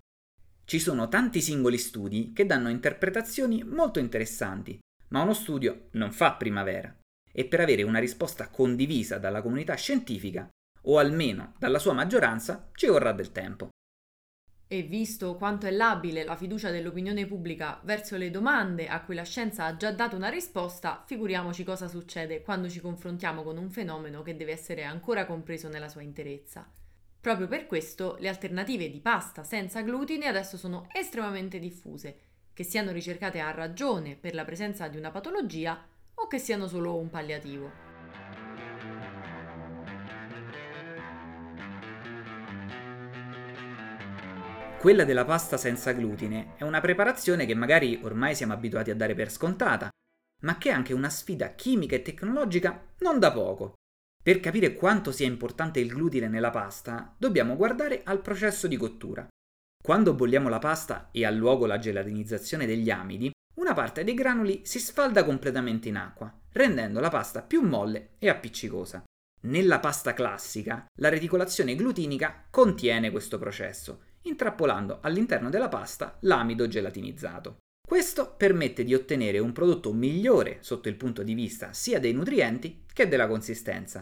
Ci 0.65 0.79
sono 0.79 1.07
tanti 1.07 1.41
singoli 1.41 1.77
studi 1.77 2.33
che 2.33 2.45
danno 2.45 2.69
interpretazioni 2.69 3.63
molto 3.63 3.99
interessanti, 3.99 4.79
ma 5.09 5.21
uno 5.21 5.33
studio 5.33 5.87
non 5.91 6.11
fa 6.11 6.33
primavera 6.33 6.95
e 7.31 7.45
per 7.45 7.59
avere 7.59 7.83
una 7.83 7.99
risposta 7.99 8.49
condivisa 8.49 9.17
dalla 9.17 9.41
comunità 9.41 9.73
scientifica, 9.75 10.47
o 10.83 10.99
almeno 10.99 11.55
dalla 11.57 11.79
sua 11.79 11.93
maggioranza, 11.93 12.69
ci 12.73 12.87
vorrà 12.87 13.11
del 13.11 13.31
tempo. 13.31 13.69
E 14.67 14.81
visto 14.83 15.35
quanto 15.35 15.67
è 15.67 15.71
labile 15.71 16.23
la 16.23 16.35
fiducia 16.35 16.71
dell'opinione 16.71 17.25
pubblica 17.25 17.79
verso 17.83 18.17
le 18.17 18.31
domande 18.31 18.87
a 18.87 19.01
cui 19.03 19.13
la 19.13 19.23
scienza 19.23 19.65
ha 19.65 19.75
già 19.75 19.91
dato 19.91 20.15
una 20.15 20.29
risposta, 20.29 21.03
figuriamoci 21.05 21.63
cosa 21.63 21.87
succede 21.87 22.41
quando 22.41 22.69
ci 22.69 22.79
confrontiamo 22.79 23.43
con 23.43 23.57
un 23.57 23.69
fenomeno 23.69 24.21
che 24.21 24.35
deve 24.35 24.51
essere 24.51 24.83
ancora 24.83 25.25
compreso 25.25 25.69
nella 25.69 25.89
sua 25.89 26.01
interezza. 26.01 26.67
Proprio 27.19 27.47
per 27.47 27.67
questo 27.67 28.17
le 28.19 28.29
alternative 28.29 28.89
di 28.89 28.99
pasta 28.99 29.43
senza 29.43 29.81
glutine 29.81 30.27
adesso 30.27 30.57
sono 30.57 30.87
estremamente 30.91 31.59
diffuse, 31.59 32.32
che 32.53 32.63
siano 32.63 32.91
ricercate 32.91 33.39
a 33.39 33.51
ragione 33.51 34.15
per 34.15 34.33
la 34.35 34.45
presenza 34.45 34.87
di 34.87 34.97
una 34.97 35.11
patologia 35.11 35.83
o 36.13 36.27
che 36.27 36.37
siano 36.37 36.67
solo 36.67 36.95
un 36.95 37.09
palliativo. 37.09 37.91
Quella 44.79 45.05
della 45.05 45.23
pasta 45.23 45.55
senza 45.55 45.93
glutine 45.93 46.55
è 46.57 46.63
una 46.63 46.81
preparazione 46.81 47.45
che 47.45 47.55
magari 47.55 48.01
ormai 48.03 48.35
siamo 48.35 48.51
abituati 48.51 48.91
a 48.91 48.95
dare 48.95 49.15
per 49.15 49.31
scontata, 49.31 49.89
ma 50.41 50.57
che 50.57 50.69
è 50.69 50.73
anche 50.73 50.93
una 50.93 51.09
sfida 51.09 51.55
chimica 51.55 51.95
e 51.95 52.01
tecnologica 52.01 52.87
non 52.99 53.17
da 53.17 53.31
poco. 53.31 53.75
Per 54.21 54.41
capire 54.41 54.73
quanto 54.75 55.11
sia 55.13 55.25
importante 55.25 55.79
il 55.79 55.87
glutine 55.87 56.27
nella 56.27 56.49
pasta, 56.49 57.15
dobbiamo 57.17 57.55
guardare 57.55 58.01
al 58.03 58.21
processo 58.21 58.67
di 58.67 58.75
cottura. 58.75 59.25
Quando 59.83 60.13
bolliamo 60.13 60.47
la 60.47 60.59
pasta 60.59 61.09
e 61.11 61.25
ha 61.25 61.29
luogo 61.29 61.65
la 61.65 61.77
gelatinizzazione 61.77 62.65
degli 62.65 62.89
amidi, 62.89 63.29
una 63.55 63.73
parte 63.73 64.05
dei 64.05 64.13
granuli 64.13 64.61
si 64.63 64.79
sfalda 64.79 65.25
completamente 65.25 65.89
in 65.89 65.97
acqua, 65.97 66.33
rendendo 66.53 67.01
la 67.01 67.09
pasta 67.09 67.41
più 67.41 67.61
molle 67.61 68.11
e 68.17 68.29
appiccicosa. 68.29 69.03
Nella 69.41 69.81
pasta 69.81 70.13
classica, 70.13 70.85
la 70.99 71.09
reticolazione 71.09 71.75
glutinica 71.75 72.45
contiene 72.49 73.11
questo 73.11 73.37
processo 73.37 74.03
intrappolando 74.23 74.99
all'interno 75.01 75.49
della 75.49 75.67
pasta 75.67 76.17
l'amido 76.21 76.65
gelatinizzato. 76.65 77.57
Questo 77.85 78.35
permette 78.37 78.85
di 78.85 78.93
ottenere 78.93 79.39
un 79.39 79.51
prodotto 79.51 79.91
migliore 79.91 80.59
sotto 80.61 80.87
il 80.87 80.95
punto 80.95 81.23
di 81.23 81.33
vista 81.33 81.73
sia 81.73 81.99
dei 81.99 82.13
nutrienti 82.13 82.85
che 82.93 83.09
della 83.09 83.27
consistenza. 83.27 84.01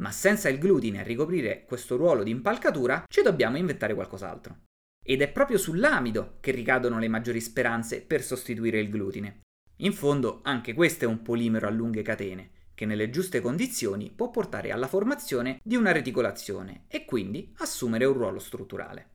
Ma 0.00 0.10
senza 0.10 0.48
il 0.48 0.58
glutine 0.58 0.98
a 1.00 1.04
ricoprire 1.04 1.64
questo 1.64 1.96
ruolo 1.96 2.24
di 2.24 2.30
impalcatura, 2.30 3.04
ci 3.08 3.22
dobbiamo 3.22 3.56
inventare 3.56 3.94
qualcos'altro. 3.94 4.66
Ed 5.10 5.22
è 5.22 5.28
proprio 5.30 5.56
sull'amido 5.56 6.36
che 6.38 6.50
ricadono 6.50 6.98
le 6.98 7.08
maggiori 7.08 7.40
speranze 7.40 8.02
per 8.02 8.22
sostituire 8.22 8.78
il 8.78 8.90
glutine. 8.90 9.40
In 9.76 9.94
fondo, 9.94 10.40
anche 10.42 10.74
questo 10.74 11.06
è 11.06 11.08
un 11.08 11.22
polimero 11.22 11.66
a 11.66 11.70
lunghe 11.70 12.02
catene, 12.02 12.50
che 12.74 12.84
nelle 12.84 13.08
giuste 13.08 13.40
condizioni 13.40 14.12
può 14.14 14.28
portare 14.28 14.70
alla 14.70 14.86
formazione 14.86 15.60
di 15.62 15.76
una 15.76 15.92
reticolazione 15.92 16.84
e 16.88 17.06
quindi 17.06 17.54
assumere 17.56 18.04
un 18.04 18.12
ruolo 18.12 18.38
strutturale. 18.38 19.12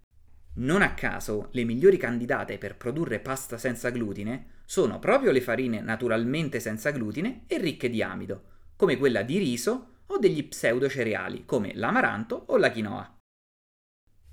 Non 0.55 0.81
a 0.81 0.95
caso, 0.95 1.49
le 1.51 1.63
migliori 1.63 1.97
candidate 1.97 2.57
per 2.57 2.75
produrre 2.75 3.19
pasta 3.19 3.59
senza 3.59 3.91
glutine 3.91 4.61
sono 4.65 4.97
proprio 4.97 5.29
le 5.29 5.41
farine 5.41 5.79
naturalmente 5.79 6.59
senza 6.59 6.89
glutine 6.89 7.43
e 7.45 7.59
ricche 7.59 7.91
di 7.91 8.01
amido, 8.01 8.45
come 8.75 8.97
quella 8.97 9.21
di 9.21 9.37
riso 9.37 9.89
o 10.07 10.17
degli 10.17 10.43
pseudocereali 10.47 11.45
come 11.45 11.71
l'amaranto 11.75 12.45
o 12.47 12.57
la 12.57 12.71
quinoa. 12.71 13.17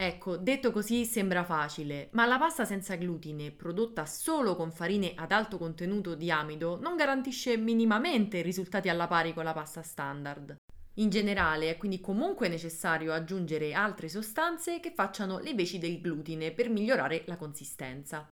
Ecco, 0.03 0.39
detto 0.39 0.73
così 0.73 1.05
sembra 1.05 1.45
facile, 1.45 2.09
ma 2.13 2.25
la 2.25 2.39
pasta 2.39 2.65
senza 2.65 2.95
glutine, 2.97 3.51
prodotta 3.51 4.07
solo 4.07 4.57
con 4.57 4.73
farine 4.73 5.13
ad 5.15 5.31
alto 5.31 5.59
contenuto 5.59 6.15
di 6.15 6.31
amido, 6.31 6.81
non 6.81 6.97
garantisce 6.97 7.59
minimamente 7.59 8.41
risultati 8.41 8.89
alla 8.89 9.07
pari 9.07 9.35
con 9.35 9.45
la 9.45 9.53
pasta 9.53 9.83
standard. 9.83 10.57
In 10.95 11.11
generale 11.11 11.69
è 11.69 11.77
quindi 11.77 12.01
comunque 12.01 12.49
necessario 12.49 13.13
aggiungere 13.13 13.75
altre 13.75 14.09
sostanze 14.09 14.81
che 14.81 14.91
facciano 14.91 15.39
le 15.39 15.53
veci 15.53 15.79
del 15.79 16.01
glutine 16.01 16.53
per 16.53 16.71
migliorare 16.71 17.25
la 17.27 17.37
consistenza. 17.37 18.27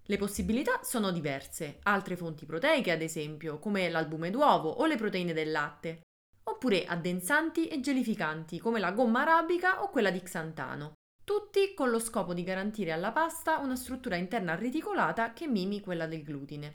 Le 0.00 0.16
possibilità 0.18 0.82
sono 0.84 1.10
diverse, 1.10 1.80
altre 1.82 2.16
fonti 2.16 2.46
proteiche 2.46 2.92
ad 2.92 3.02
esempio, 3.02 3.58
come 3.58 3.88
l'albume 3.88 4.30
d'uovo 4.30 4.68
o 4.68 4.86
le 4.86 4.94
proteine 4.94 5.32
del 5.32 5.50
latte, 5.50 6.02
oppure 6.44 6.84
addensanti 6.84 7.66
e 7.66 7.80
gelificanti 7.80 8.60
come 8.60 8.78
la 8.78 8.92
gomma 8.92 9.22
arabica 9.22 9.82
o 9.82 9.90
quella 9.90 10.12
di 10.12 10.22
xantano 10.22 10.97
tutti 11.28 11.74
con 11.74 11.90
lo 11.90 11.98
scopo 11.98 12.32
di 12.32 12.42
garantire 12.42 12.90
alla 12.90 13.12
pasta 13.12 13.58
una 13.58 13.76
struttura 13.76 14.16
interna 14.16 14.54
reticolata 14.54 15.34
che 15.34 15.46
mimi 15.46 15.82
quella 15.82 16.06
del 16.06 16.22
glutine. 16.22 16.72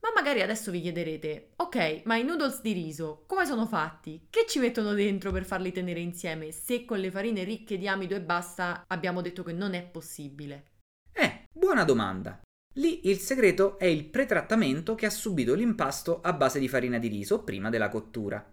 Ma 0.00 0.10
magari 0.14 0.42
adesso 0.42 0.70
vi 0.70 0.82
chiederete, 0.82 1.52
ok, 1.56 2.02
ma 2.04 2.16
i 2.16 2.22
noodles 2.22 2.60
di 2.60 2.74
riso 2.74 3.24
come 3.26 3.46
sono 3.46 3.64
fatti? 3.64 4.26
Che 4.28 4.44
ci 4.46 4.58
mettono 4.58 4.92
dentro 4.92 5.32
per 5.32 5.46
farli 5.46 5.72
tenere 5.72 6.00
insieme 6.00 6.52
se 6.52 6.84
con 6.84 6.98
le 6.98 7.10
farine 7.10 7.42
ricche 7.42 7.78
di 7.78 7.88
amido 7.88 8.14
e 8.14 8.20
basta 8.20 8.84
abbiamo 8.86 9.22
detto 9.22 9.42
che 9.42 9.54
non 9.54 9.72
è 9.72 9.82
possibile? 9.82 10.72
Eh, 11.14 11.44
buona 11.50 11.84
domanda. 11.84 12.38
Lì 12.74 13.08
il 13.08 13.16
segreto 13.16 13.78
è 13.78 13.86
il 13.86 14.04
pretrattamento 14.04 14.94
che 14.94 15.06
ha 15.06 15.10
subito 15.10 15.54
l'impasto 15.54 16.20
a 16.20 16.34
base 16.34 16.58
di 16.58 16.68
farina 16.68 16.98
di 16.98 17.08
riso 17.08 17.44
prima 17.44 17.70
della 17.70 17.88
cottura. 17.88 18.46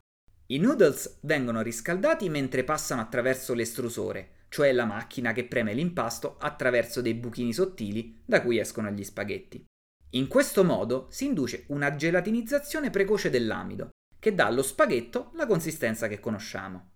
I 0.45 0.57
noodles 0.57 1.19
vengono 1.23 1.61
riscaldati 1.61 2.29
mentre 2.29 2.63
passano 2.63 3.01
attraverso 3.01 3.53
l'estrusore, 3.53 4.35
cioè 4.49 4.71
la 4.71 4.85
macchina 4.85 5.33
che 5.33 5.45
preme 5.45 5.73
l'impasto 5.73 6.37
attraverso 6.39 7.01
dei 7.01 7.13
buchini 7.13 7.53
sottili 7.53 8.21
da 8.25 8.41
cui 8.41 8.59
escono 8.59 8.89
gli 8.89 9.03
spaghetti. 9.03 9.65
In 10.11 10.27
questo 10.27 10.63
modo 10.63 11.07
si 11.09 11.25
induce 11.25 11.65
una 11.67 11.95
gelatinizzazione 11.95 12.89
precoce 12.89 13.29
dell'amido, 13.29 13.89
che 14.19 14.33
dà 14.33 14.45
allo 14.45 14.63
spaghetto 14.63 15.31
la 15.35 15.45
consistenza 15.45 16.07
che 16.07 16.19
conosciamo. 16.19 16.91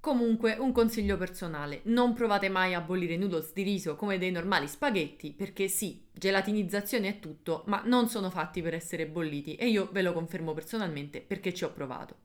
Comunque, 0.00 0.56
un 0.58 0.72
consiglio 0.72 1.16
personale, 1.16 1.80
non 1.84 2.12
provate 2.12 2.48
mai 2.48 2.74
a 2.74 2.80
bollire 2.80 3.16
noodles 3.16 3.52
di 3.52 3.62
riso 3.62 3.94
come 3.94 4.18
dei 4.18 4.32
normali 4.32 4.66
spaghetti, 4.66 5.32
perché 5.32 5.68
sì, 5.68 6.08
gelatinizzazione 6.12 7.08
è 7.08 7.18
tutto, 7.20 7.62
ma 7.66 7.82
non 7.84 8.08
sono 8.08 8.28
fatti 8.28 8.62
per 8.62 8.74
essere 8.74 9.06
bolliti 9.06 9.54
e 9.54 9.68
io 9.68 9.88
ve 9.92 10.02
lo 10.02 10.12
confermo 10.12 10.54
personalmente 10.54 11.20
perché 11.20 11.54
ci 11.54 11.62
ho 11.62 11.72
provato. 11.72 12.16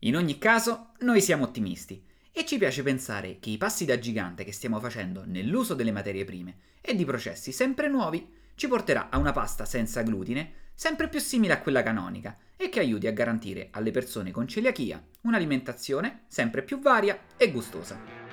In 0.00 0.16
ogni 0.16 0.38
caso, 0.38 0.92
noi 1.00 1.20
siamo 1.20 1.44
ottimisti 1.44 2.14
e 2.38 2.44
ci 2.44 2.58
piace 2.58 2.82
pensare 2.82 3.38
che 3.40 3.48
i 3.48 3.56
passi 3.56 3.86
da 3.86 3.98
gigante 3.98 4.44
che 4.44 4.52
stiamo 4.52 4.78
facendo 4.78 5.22
nell'uso 5.24 5.72
delle 5.72 5.90
materie 5.90 6.26
prime 6.26 6.56
e 6.82 6.94
di 6.94 7.06
processi 7.06 7.50
sempre 7.50 7.88
nuovi 7.88 8.30
ci 8.56 8.68
porterà 8.68 9.08
a 9.08 9.16
una 9.16 9.32
pasta 9.32 9.64
senza 9.64 10.02
glutine 10.02 10.52
sempre 10.74 11.08
più 11.08 11.18
simile 11.18 11.54
a 11.54 11.62
quella 11.62 11.82
canonica 11.82 12.36
e 12.54 12.68
che 12.68 12.80
aiuti 12.80 13.06
a 13.06 13.12
garantire 13.12 13.68
alle 13.70 13.90
persone 13.90 14.32
con 14.32 14.46
celiachia 14.46 15.02
un'alimentazione 15.22 16.24
sempre 16.28 16.62
più 16.62 16.78
varia 16.78 17.18
e 17.38 17.50
gustosa. 17.50 18.25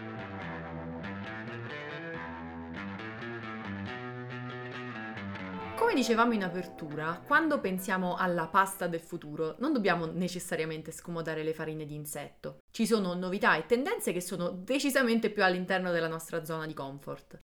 Come 5.75 5.95
dicevamo 5.95 6.33
in 6.33 6.43
apertura, 6.43 7.21
quando 7.25 7.59
pensiamo 7.59 8.15
alla 8.15 8.47
pasta 8.47 8.88
del 8.88 8.99
futuro 8.99 9.55
non 9.59 9.73
dobbiamo 9.73 10.05
necessariamente 10.05 10.91
scomodare 10.91 11.43
le 11.43 11.53
farine 11.53 11.86
di 11.86 11.95
insetto. 11.95 12.59
Ci 12.71 12.86
sono 12.86 13.15
novità 13.15 13.55
e 13.55 13.65
tendenze 13.65 14.13
che 14.13 14.21
sono 14.21 14.49
decisamente 14.49 15.31
più 15.31 15.43
all'interno 15.43 15.91
della 15.91 16.07
nostra 16.07 16.45
zona 16.45 16.67
di 16.67 16.73
comfort. 16.73 17.39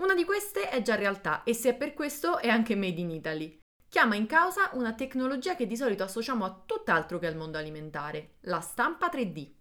Una 0.00 0.14
di 0.14 0.24
queste 0.24 0.70
è 0.70 0.80
già 0.80 0.94
realtà 0.94 1.42
e 1.44 1.52
se 1.54 1.70
è 1.70 1.74
per 1.74 1.92
questo 1.92 2.38
è 2.38 2.48
anche 2.48 2.74
made 2.74 3.00
in 3.00 3.10
Italy. 3.10 3.58
Chiama 3.88 4.16
in 4.16 4.26
causa 4.26 4.70
una 4.72 4.94
tecnologia 4.94 5.54
che 5.54 5.66
di 5.66 5.76
solito 5.76 6.02
associamo 6.02 6.44
a 6.44 6.62
tutt'altro 6.64 7.18
che 7.18 7.26
al 7.26 7.36
mondo 7.36 7.58
alimentare, 7.58 8.36
la 8.42 8.60
stampa 8.60 9.08
3D. 9.12 9.52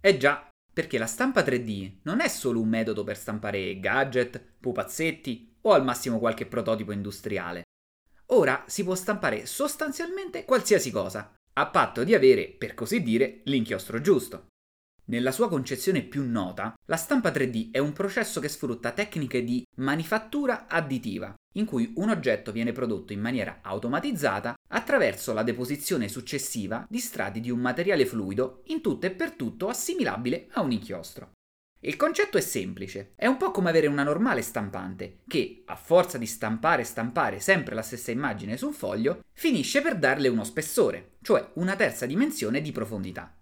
Eh 0.00 0.16
già, 0.16 0.48
perché 0.72 0.98
la 0.98 1.06
stampa 1.06 1.42
3D 1.42 1.98
non 2.02 2.20
è 2.20 2.28
solo 2.28 2.60
un 2.60 2.68
metodo 2.68 3.04
per 3.04 3.16
stampare 3.16 3.78
gadget, 3.80 4.42
pupazzetti 4.60 5.53
o 5.66 5.72
al 5.72 5.84
massimo 5.84 6.18
qualche 6.18 6.46
prototipo 6.46 6.92
industriale. 6.92 7.62
Ora 8.28 8.64
si 8.66 8.84
può 8.84 8.94
stampare 8.94 9.46
sostanzialmente 9.46 10.44
qualsiasi 10.44 10.90
cosa, 10.90 11.34
a 11.54 11.66
patto 11.66 12.04
di 12.04 12.14
avere, 12.14 12.48
per 12.48 12.74
così 12.74 13.02
dire, 13.02 13.40
l'inchiostro 13.44 14.00
giusto. 14.00 14.46
Nella 15.06 15.32
sua 15.32 15.48
concezione 15.48 16.02
più 16.02 16.26
nota, 16.26 16.74
la 16.86 16.96
stampa 16.96 17.30
3D 17.30 17.70
è 17.70 17.78
un 17.78 17.92
processo 17.92 18.40
che 18.40 18.48
sfrutta 18.48 18.92
tecniche 18.92 19.44
di 19.44 19.62
manifattura 19.76 20.66
additiva, 20.66 21.34
in 21.56 21.66
cui 21.66 21.92
un 21.96 22.08
oggetto 22.08 22.52
viene 22.52 22.72
prodotto 22.72 23.12
in 23.12 23.20
maniera 23.20 23.58
automatizzata 23.62 24.54
attraverso 24.68 25.34
la 25.34 25.42
deposizione 25.42 26.08
successiva 26.08 26.86
di 26.88 26.98
strati 26.98 27.40
di 27.40 27.50
un 27.50 27.60
materiale 27.60 28.06
fluido 28.06 28.62
in 28.66 28.80
tutto 28.80 29.04
e 29.04 29.10
per 29.10 29.32
tutto 29.32 29.68
assimilabile 29.68 30.48
a 30.52 30.62
un 30.62 30.72
inchiostro. 30.72 31.32
Il 31.86 31.96
concetto 31.96 32.38
è 32.38 32.40
semplice, 32.40 33.12
è 33.14 33.26
un 33.26 33.36
po' 33.36 33.50
come 33.50 33.68
avere 33.68 33.88
una 33.88 34.04
normale 34.04 34.40
stampante, 34.40 35.18
che, 35.28 35.64
a 35.66 35.76
forza 35.76 36.16
di 36.16 36.24
stampare 36.24 36.80
e 36.80 36.86
stampare 36.86 37.40
sempre 37.40 37.74
la 37.74 37.82
stessa 37.82 38.10
immagine 38.10 38.56
su 38.56 38.68
un 38.68 38.72
foglio, 38.72 39.22
finisce 39.32 39.82
per 39.82 39.98
darle 39.98 40.28
uno 40.28 40.44
spessore, 40.44 41.16
cioè 41.20 41.46
una 41.56 41.76
terza 41.76 42.06
dimensione 42.06 42.62
di 42.62 42.72
profondità. 42.72 43.38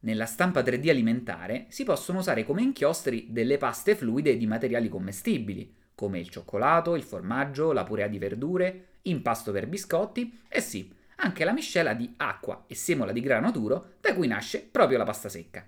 Nella 0.00 0.26
stampa 0.26 0.60
3D 0.60 0.90
alimentare 0.90 1.64
si 1.70 1.84
possono 1.84 2.18
usare 2.18 2.44
come 2.44 2.60
inchiostri 2.60 3.28
delle 3.30 3.56
paste 3.56 3.96
fluide 3.96 4.36
di 4.36 4.46
materiali 4.46 4.90
commestibili, 4.90 5.74
come 5.94 6.18
il 6.18 6.28
cioccolato, 6.28 6.94
il 6.94 7.02
formaggio, 7.02 7.72
la 7.72 7.84
purea 7.84 8.06
di 8.06 8.18
verdure, 8.18 8.98
impasto 9.02 9.50
per 9.50 9.66
biscotti 9.66 10.40
e 10.46 10.60
sì, 10.60 10.94
anche 11.16 11.42
la 11.42 11.54
miscela 11.54 11.94
di 11.94 12.12
acqua 12.18 12.64
e 12.66 12.74
semola 12.74 13.12
di 13.12 13.22
grano 13.22 13.50
duro 13.50 13.94
da 14.02 14.14
cui 14.14 14.26
nasce 14.26 14.60
proprio 14.60 14.98
la 14.98 15.04
pasta 15.04 15.30
secca. 15.30 15.66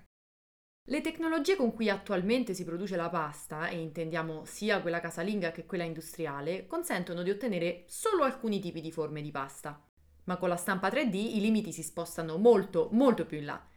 Le 0.83 0.99
tecnologie 1.01 1.55
con 1.55 1.73
cui 1.73 1.89
attualmente 1.89 2.55
si 2.55 2.63
produce 2.63 2.95
la 2.95 3.09
pasta, 3.09 3.69
e 3.69 3.77
intendiamo 3.77 4.45
sia 4.45 4.81
quella 4.81 4.99
casalinga 4.99 5.51
che 5.51 5.65
quella 5.65 5.83
industriale, 5.83 6.65
consentono 6.65 7.21
di 7.21 7.29
ottenere 7.29 7.83
solo 7.87 8.23
alcuni 8.23 8.59
tipi 8.59 8.81
di 8.81 8.91
forme 8.91 9.21
di 9.21 9.29
pasta. 9.29 9.79
Ma 10.23 10.37
con 10.37 10.49
la 10.49 10.55
stampa 10.55 10.89
3D 10.89 11.13
i 11.13 11.39
limiti 11.39 11.71
si 11.71 11.83
spostano 11.83 12.37
molto, 12.37 12.89
molto 12.93 13.25
più 13.25 13.37
in 13.37 13.45
là. 13.45 13.67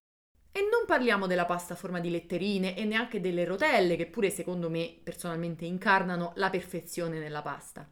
E 0.50 0.60
non 0.60 0.86
parliamo 0.86 1.26
della 1.26 1.44
pasta 1.44 1.74
a 1.74 1.76
forma 1.76 2.00
di 2.00 2.10
letterine 2.10 2.74
e 2.74 2.84
neanche 2.84 3.20
delle 3.20 3.44
rotelle, 3.44 3.96
che 3.96 4.06
pure 4.06 4.30
secondo 4.30 4.70
me 4.70 4.98
personalmente 5.02 5.66
incarnano 5.66 6.32
la 6.36 6.48
perfezione 6.48 7.18
nella 7.18 7.42
pasta. 7.42 7.86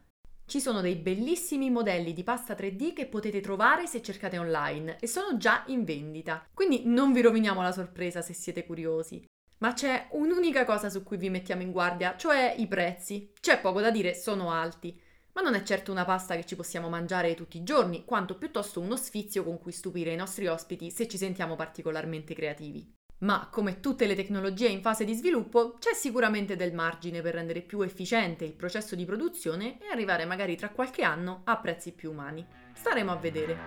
Ci 0.53 0.61
sono 0.61 0.81
dei 0.81 0.97
bellissimi 0.97 1.71
modelli 1.71 2.13
di 2.13 2.23
pasta 2.23 2.53
3D 2.53 2.93
che 2.93 3.07
potete 3.07 3.41
trovare 3.41 3.87
se 3.87 4.03
cercate 4.03 4.37
online 4.37 4.97
e 4.99 5.07
sono 5.07 5.35
già 5.35 5.63
in 5.69 5.83
vendita, 5.83 6.47
quindi 6.53 6.83
non 6.85 7.11
vi 7.11 7.21
roviniamo 7.21 7.63
la 7.63 7.71
sorpresa 7.71 8.21
se 8.21 8.33
siete 8.33 8.63
curiosi. 8.63 9.25
Ma 9.57 9.73
c'è 9.73 10.09
un'unica 10.11 10.63
cosa 10.63 10.91
su 10.91 11.01
cui 11.01 11.17
vi 11.17 11.31
mettiamo 11.31 11.63
in 11.63 11.71
guardia, 11.71 12.15
cioè 12.17 12.53
i 12.55 12.67
prezzi. 12.67 13.33
C'è 13.41 13.61
poco 13.61 13.81
da 13.81 13.89
dire, 13.89 14.13
sono 14.13 14.51
alti. 14.51 14.95
Ma 15.31 15.41
non 15.41 15.55
è 15.55 15.63
certo 15.63 15.91
una 15.91 16.05
pasta 16.05 16.35
che 16.35 16.45
ci 16.45 16.55
possiamo 16.55 16.87
mangiare 16.87 17.33
tutti 17.33 17.57
i 17.57 17.63
giorni, 17.63 18.05
quanto 18.05 18.37
piuttosto 18.37 18.79
uno 18.79 18.95
sfizio 18.95 19.43
con 19.43 19.57
cui 19.57 19.71
stupire 19.71 20.13
i 20.13 20.15
nostri 20.15 20.45
ospiti 20.45 20.91
se 20.91 21.07
ci 21.07 21.17
sentiamo 21.17 21.55
particolarmente 21.55 22.35
creativi. 22.35 22.93
Ma 23.19 23.47
come 23.49 23.79
tutte 23.79 24.05
le 24.05 24.15
tecnologie 24.15 24.67
in 24.67 24.81
fase 24.81 25.05
di 25.05 25.13
sviluppo, 25.13 25.77
c'è 25.79 25.93
sicuramente 25.93 26.55
del 26.55 26.73
margine 26.73 27.21
per 27.21 27.35
rendere 27.35 27.61
più 27.61 27.81
efficiente 27.81 28.43
il 28.43 28.53
processo 28.53 28.95
di 28.95 29.05
produzione 29.05 29.77
e 29.79 29.87
arrivare 29.91 30.25
magari 30.25 30.57
tra 30.57 30.69
qualche 30.69 31.03
anno 31.03 31.41
a 31.45 31.57
prezzi 31.57 31.93
più 31.93 32.11
umani. 32.11 32.45
Staremo 32.73 33.11
a 33.11 33.15
vedere. 33.15 33.57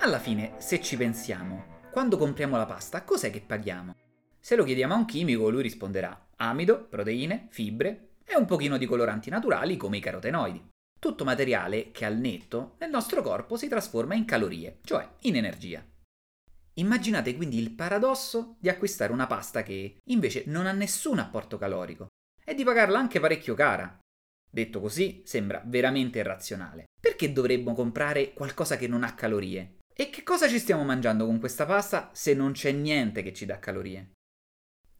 Alla 0.00 0.18
fine, 0.18 0.54
se 0.58 0.80
ci 0.80 0.96
pensiamo, 0.96 1.80
quando 1.92 2.16
compriamo 2.16 2.56
la 2.56 2.66
pasta, 2.66 3.04
cos'è 3.04 3.30
che 3.30 3.40
paghiamo? 3.40 3.94
Se 4.40 4.56
lo 4.56 4.64
chiediamo 4.64 4.94
a 4.94 4.96
un 4.96 5.04
chimico, 5.04 5.48
lui 5.48 5.62
risponderà 5.62 6.28
amido, 6.36 6.86
proteine, 6.88 7.46
fibre 7.50 8.14
e 8.24 8.36
un 8.36 8.44
pochino 8.44 8.76
di 8.76 8.86
coloranti 8.86 9.30
naturali 9.30 9.76
come 9.76 9.98
i 9.98 10.00
carotenoidi. 10.00 10.71
Tutto 11.02 11.24
materiale 11.24 11.90
che 11.90 12.04
al 12.04 12.16
netto 12.16 12.76
nel 12.78 12.88
nostro 12.88 13.22
corpo 13.22 13.56
si 13.56 13.66
trasforma 13.66 14.14
in 14.14 14.24
calorie, 14.24 14.78
cioè 14.84 15.04
in 15.22 15.34
energia. 15.34 15.84
Immaginate 16.74 17.34
quindi 17.34 17.58
il 17.58 17.72
paradosso 17.72 18.54
di 18.60 18.68
acquistare 18.68 19.12
una 19.12 19.26
pasta 19.26 19.64
che 19.64 19.96
invece 20.10 20.44
non 20.46 20.66
ha 20.66 20.70
nessun 20.70 21.18
apporto 21.18 21.58
calorico 21.58 22.06
e 22.44 22.54
di 22.54 22.62
pagarla 22.62 23.00
anche 23.00 23.18
parecchio 23.18 23.54
cara. 23.54 23.98
Detto 24.48 24.78
così 24.78 25.22
sembra 25.24 25.60
veramente 25.66 26.20
irrazionale. 26.20 26.84
Perché 27.00 27.32
dovremmo 27.32 27.74
comprare 27.74 28.32
qualcosa 28.32 28.76
che 28.76 28.86
non 28.86 29.02
ha 29.02 29.16
calorie? 29.16 29.78
E 29.92 30.08
che 30.08 30.22
cosa 30.22 30.48
ci 30.48 30.60
stiamo 30.60 30.84
mangiando 30.84 31.26
con 31.26 31.40
questa 31.40 31.66
pasta 31.66 32.10
se 32.12 32.32
non 32.32 32.52
c'è 32.52 32.70
niente 32.70 33.24
che 33.24 33.32
ci 33.32 33.44
dà 33.44 33.58
calorie? 33.58 34.12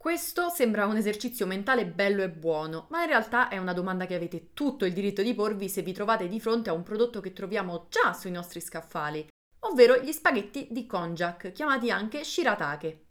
Questo 0.02 0.48
sembra 0.48 0.86
un 0.86 0.96
esercizio 0.96 1.46
mentale 1.46 1.86
bello 1.86 2.24
e 2.24 2.28
buono, 2.28 2.88
ma 2.90 3.02
in 3.02 3.06
realtà 3.06 3.46
è 3.46 3.58
una 3.58 3.72
domanda 3.72 4.04
che 4.04 4.16
avete 4.16 4.52
tutto 4.52 4.84
il 4.84 4.92
diritto 4.92 5.22
di 5.22 5.32
porvi 5.32 5.68
se 5.68 5.82
vi 5.82 5.92
trovate 5.92 6.26
di 6.26 6.40
fronte 6.40 6.70
a 6.70 6.72
un 6.72 6.82
prodotto 6.82 7.20
che 7.20 7.32
troviamo 7.32 7.86
già 7.88 8.12
sui 8.12 8.32
nostri 8.32 8.60
scaffali, 8.60 9.24
ovvero 9.60 9.98
gli 9.98 10.10
spaghetti 10.10 10.66
di 10.72 10.86
konjac, 10.86 11.52
chiamati 11.52 11.92
anche 11.92 12.24
shiratake. 12.24 13.10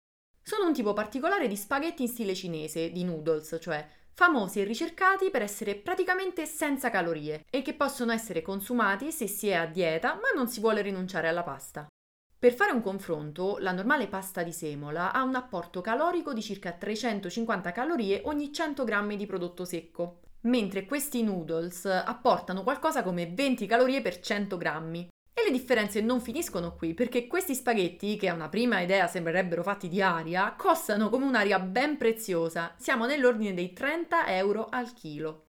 Sono 0.42 0.68
un 0.68 0.74
tipo 0.74 0.92
particolare 0.92 1.48
di 1.48 1.56
spaghetti 1.56 2.02
in 2.02 2.10
stile 2.10 2.36
cinese, 2.36 2.92
di 2.92 3.06
noodles, 3.06 3.60
cioè 3.62 3.88
famosi 4.12 4.60
e 4.60 4.66
ricercati 4.66 5.30
per 5.30 5.42
essere 5.42 5.76
praticamente 5.76 6.46
senza 6.46 6.90
calorie 6.90 7.46
e 7.50 7.62
che 7.62 7.76
possono 7.76 8.12
essere 8.12 8.42
consumati 8.42 9.14
se 9.14 9.28
si 9.28 9.48
è 9.48 9.54
a 9.54 9.68
dieta 9.68 10.16
ma 10.16 10.32
non 10.36 10.50
si 10.50 10.60
vuole 10.60 10.82
rinunciare 10.82 11.30
alla 11.30 11.44
pasta. 11.44 11.88
Per 12.44 12.54
fare 12.54 12.74
un 12.74 12.82
confronto, 12.82 13.56
la 13.60 13.72
normale 13.72 14.08
pasta 14.08 14.44
di 14.44 14.52
semola 14.52 15.14
ha 15.14 15.24
un 15.24 15.34
apporto 15.36 15.80
calorico 15.80 16.34
di 16.34 16.42
circa 16.42 16.74
350 16.74 17.72
calorie 17.72 18.20
ogni 18.26 18.52
100 18.52 18.84
g 18.84 19.16
di 19.16 19.26
prodotto 19.26 19.64
secco, 19.64 20.20
mentre 20.42 20.84
questi 20.84 21.24
noodles 21.24 21.86
apportano 21.86 22.64
qualcosa 22.64 23.02
come 23.02 23.32
20 23.34 23.66
calorie 23.66 24.02
per 24.02 24.20
100 24.20 24.58
g. 24.58 25.08
E 25.34 25.44
le 25.46 25.52
differenze 25.52 26.02
non 26.02 26.20
finiscono 26.20 26.76
qui, 26.76 26.94
perché 26.94 27.28
questi 27.28 27.56
spaghetti, 27.56 28.18
che 28.18 28.28
a 28.28 28.34
una 28.34 28.50
prima 28.50 28.82
idea 28.82 29.08
sembrerebbero 29.08 29.64
fatti 29.64 29.88
di 29.88 30.02
aria, 30.02 30.54
costano 30.58 31.08
come 31.08 31.24
un'aria 31.24 31.60
ben 31.60 31.96
preziosa, 31.96 32.76
siamo 32.78 33.06
nell'ordine 33.06 33.54
dei 33.54 33.72
30 33.72 34.28
euro 34.36 34.68
al 34.70 34.92
chilo. 34.92 35.46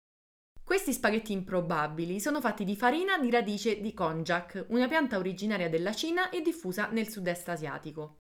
Questi 0.71 0.93
spaghetti 0.93 1.33
improbabili 1.33 2.21
sono 2.21 2.41
fatti 2.41 2.63
di 2.63 2.77
farina 2.77 3.19
di 3.19 3.29
radice 3.29 3.81
di 3.81 3.93
konjac, 3.93 4.67
una 4.69 4.87
pianta 4.87 5.19
originaria 5.19 5.69
della 5.69 5.93
Cina 5.93 6.31
e 6.31 6.43
diffusa 6.43 6.87
nel 6.93 7.09
sud-est 7.09 7.49
asiatico. 7.49 8.19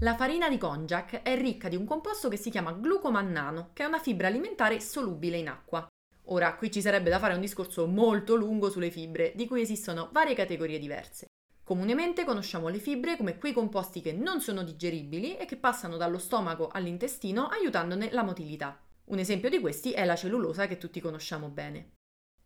La 0.00 0.14
farina 0.14 0.50
di 0.50 0.58
konjac 0.58 1.22
è 1.22 1.34
ricca 1.40 1.70
di 1.70 1.76
un 1.76 1.86
composto 1.86 2.28
che 2.28 2.36
si 2.36 2.50
chiama 2.50 2.72
glucomannano, 2.72 3.70
che 3.72 3.84
è 3.84 3.86
una 3.86 4.00
fibra 4.00 4.26
alimentare 4.26 4.80
solubile 4.80 5.38
in 5.38 5.48
acqua. 5.48 5.86
Ora, 6.24 6.56
qui 6.56 6.70
ci 6.70 6.82
sarebbe 6.82 7.08
da 7.08 7.18
fare 7.18 7.32
un 7.32 7.40
discorso 7.40 7.86
molto 7.86 8.34
lungo 8.34 8.68
sulle 8.68 8.90
fibre, 8.90 9.32
di 9.34 9.46
cui 9.46 9.62
esistono 9.62 10.10
varie 10.12 10.34
categorie 10.34 10.78
diverse. 10.78 11.28
Comunemente 11.64 12.26
conosciamo 12.26 12.68
le 12.68 12.80
fibre 12.80 13.16
come 13.16 13.38
quei 13.38 13.54
composti 13.54 14.02
che 14.02 14.12
non 14.12 14.42
sono 14.42 14.62
digeribili 14.62 15.38
e 15.38 15.46
che 15.46 15.56
passano 15.56 15.96
dallo 15.96 16.18
stomaco 16.18 16.68
all'intestino 16.68 17.46
aiutandone 17.46 18.12
la 18.12 18.24
motilità. 18.24 18.78
Un 19.08 19.18
esempio 19.18 19.48
di 19.48 19.60
questi 19.60 19.92
è 19.92 20.04
la 20.04 20.16
cellulosa 20.16 20.66
che 20.66 20.78
tutti 20.78 21.00
conosciamo 21.00 21.48
bene. 21.48 21.92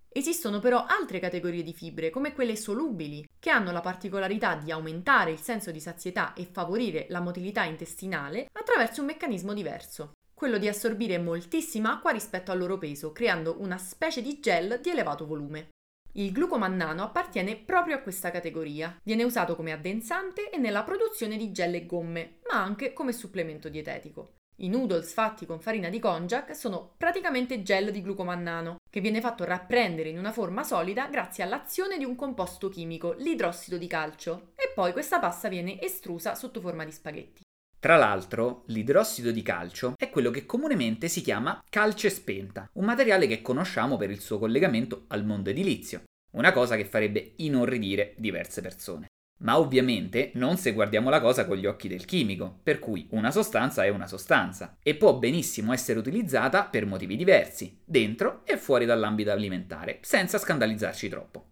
Esistono 0.08 0.60
però 0.60 0.84
altre 0.84 1.18
categorie 1.18 1.62
di 1.62 1.72
fibre, 1.72 2.10
come 2.10 2.34
quelle 2.34 2.56
solubili, 2.56 3.26
che 3.38 3.50
hanno 3.50 3.72
la 3.72 3.80
particolarità 3.80 4.56
di 4.56 4.70
aumentare 4.70 5.30
il 5.30 5.38
senso 5.38 5.70
di 5.70 5.80
sazietà 5.80 6.34
e 6.34 6.44
favorire 6.44 7.06
la 7.08 7.20
motilità 7.20 7.64
intestinale 7.64 8.48
attraverso 8.52 9.00
un 9.00 9.06
meccanismo 9.06 9.54
diverso 9.54 10.12
quello 10.42 10.58
di 10.58 10.66
assorbire 10.66 11.18
moltissima 11.18 11.92
acqua 11.92 12.10
rispetto 12.10 12.50
al 12.50 12.58
loro 12.58 12.76
peso, 12.76 13.12
creando 13.12 13.60
una 13.60 13.78
specie 13.78 14.20
di 14.20 14.40
gel 14.40 14.80
di 14.82 14.90
elevato 14.90 15.24
volume. 15.24 15.68
Il 16.14 16.32
glucomannano 16.32 17.04
appartiene 17.04 17.54
proprio 17.54 17.94
a 17.94 18.00
questa 18.00 18.32
categoria. 18.32 18.98
Viene 19.04 19.22
usato 19.22 19.54
come 19.54 19.70
addensante 19.70 20.50
e 20.50 20.56
nella 20.58 20.82
produzione 20.82 21.36
di 21.36 21.52
gel 21.52 21.76
e 21.76 21.86
gomme, 21.86 22.40
ma 22.50 22.60
anche 22.60 22.92
come 22.92 23.12
supplemento 23.12 23.68
dietetico. 23.68 24.38
I 24.56 24.68
noodles 24.68 25.12
fatti 25.12 25.46
con 25.46 25.60
farina 25.60 25.88
di 25.88 25.98
konjac 25.98 26.54
sono 26.54 26.92
praticamente 26.96 27.62
gel 27.62 27.90
di 27.90 28.02
glucomannano, 28.02 28.76
che 28.88 29.00
viene 29.00 29.20
fatto 29.20 29.44
rapprendere 29.44 30.10
in 30.10 30.18
una 30.18 30.30
forma 30.30 30.62
solida 30.62 31.06
grazie 31.06 31.42
all'azione 31.42 31.96
di 31.96 32.04
un 32.04 32.14
composto 32.14 32.68
chimico, 32.68 33.14
l'idrossido 33.14 33.78
di 33.78 33.86
calcio, 33.86 34.52
e 34.54 34.70
poi 34.74 34.92
questa 34.92 35.18
pasta 35.18 35.48
viene 35.48 35.80
estrusa 35.80 36.34
sotto 36.34 36.60
forma 36.60 36.84
di 36.84 36.92
spaghetti. 36.92 37.42
Tra 37.80 37.96
l'altro, 37.96 38.62
l'idrossido 38.66 39.32
di 39.32 39.42
calcio 39.42 39.94
è 39.96 40.08
quello 40.08 40.30
che 40.30 40.46
comunemente 40.46 41.08
si 41.08 41.20
chiama 41.20 41.60
calce 41.68 42.10
spenta, 42.10 42.68
un 42.74 42.84
materiale 42.84 43.26
che 43.26 43.42
conosciamo 43.42 43.96
per 43.96 44.10
il 44.10 44.20
suo 44.20 44.38
collegamento 44.38 45.06
al 45.08 45.24
mondo 45.24 45.50
edilizio, 45.50 46.02
una 46.34 46.52
cosa 46.52 46.76
che 46.76 46.84
farebbe 46.84 47.32
inorridire 47.38 48.14
diverse 48.18 48.60
persone. 48.60 49.08
Ma 49.42 49.58
ovviamente 49.58 50.30
non 50.34 50.56
se 50.56 50.72
guardiamo 50.72 51.10
la 51.10 51.20
cosa 51.20 51.46
con 51.46 51.56
gli 51.56 51.66
occhi 51.66 51.88
del 51.88 52.04
chimico, 52.04 52.60
per 52.62 52.78
cui 52.78 53.06
una 53.10 53.30
sostanza 53.30 53.84
è 53.84 53.88
una 53.88 54.06
sostanza 54.06 54.76
e 54.82 54.94
può 54.94 55.14
benissimo 55.18 55.72
essere 55.72 55.98
utilizzata 55.98 56.64
per 56.64 56.86
motivi 56.86 57.16
diversi, 57.16 57.80
dentro 57.84 58.42
e 58.44 58.56
fuori 58.56 58.84
dall'ambito 58.84 59.30
alimentare, 59.30 59.98
senza 60.02 60.38
scandalizzarci 60.38 61.08
troppo. 61.08 61.46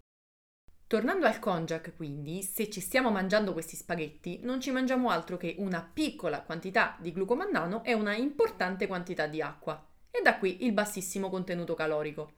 Tornando 0.87 1.25
al 1.25 1.39
konjac, 1.39 1.95
quindi, 1.95 2.43
se 2.43 2.69
ci 2.69 2.81
stiamo 2.81 3.11
mangiando 3.11 3.53
questi 3.53 3.77
spaghetti, 3.77 4.41
non 4.43 4.59
ci 4.59 4.71
mangiamo 4.71 5.09
altro 5.09 5.37
che 5.37 5.55
una 5.57 5.81
piccola 5.81 6.41
quantità 6.41 6.97
di 6.99 7.13
glucomannano 7.13 7.81
e 7.85 7.93
una 7.93 8.13
importante 8.13 8.87
quantità 8.87 9.25
di 9.27 9.41
acqua. 9.41 9.87
E 10.11 10.21
da 10.21 10.37
qui 10.37 10.65
il 10.65 10.73
bassissimo 10.73 11.29
contenuto 11.29 11.75
calorico. 11.75 12.33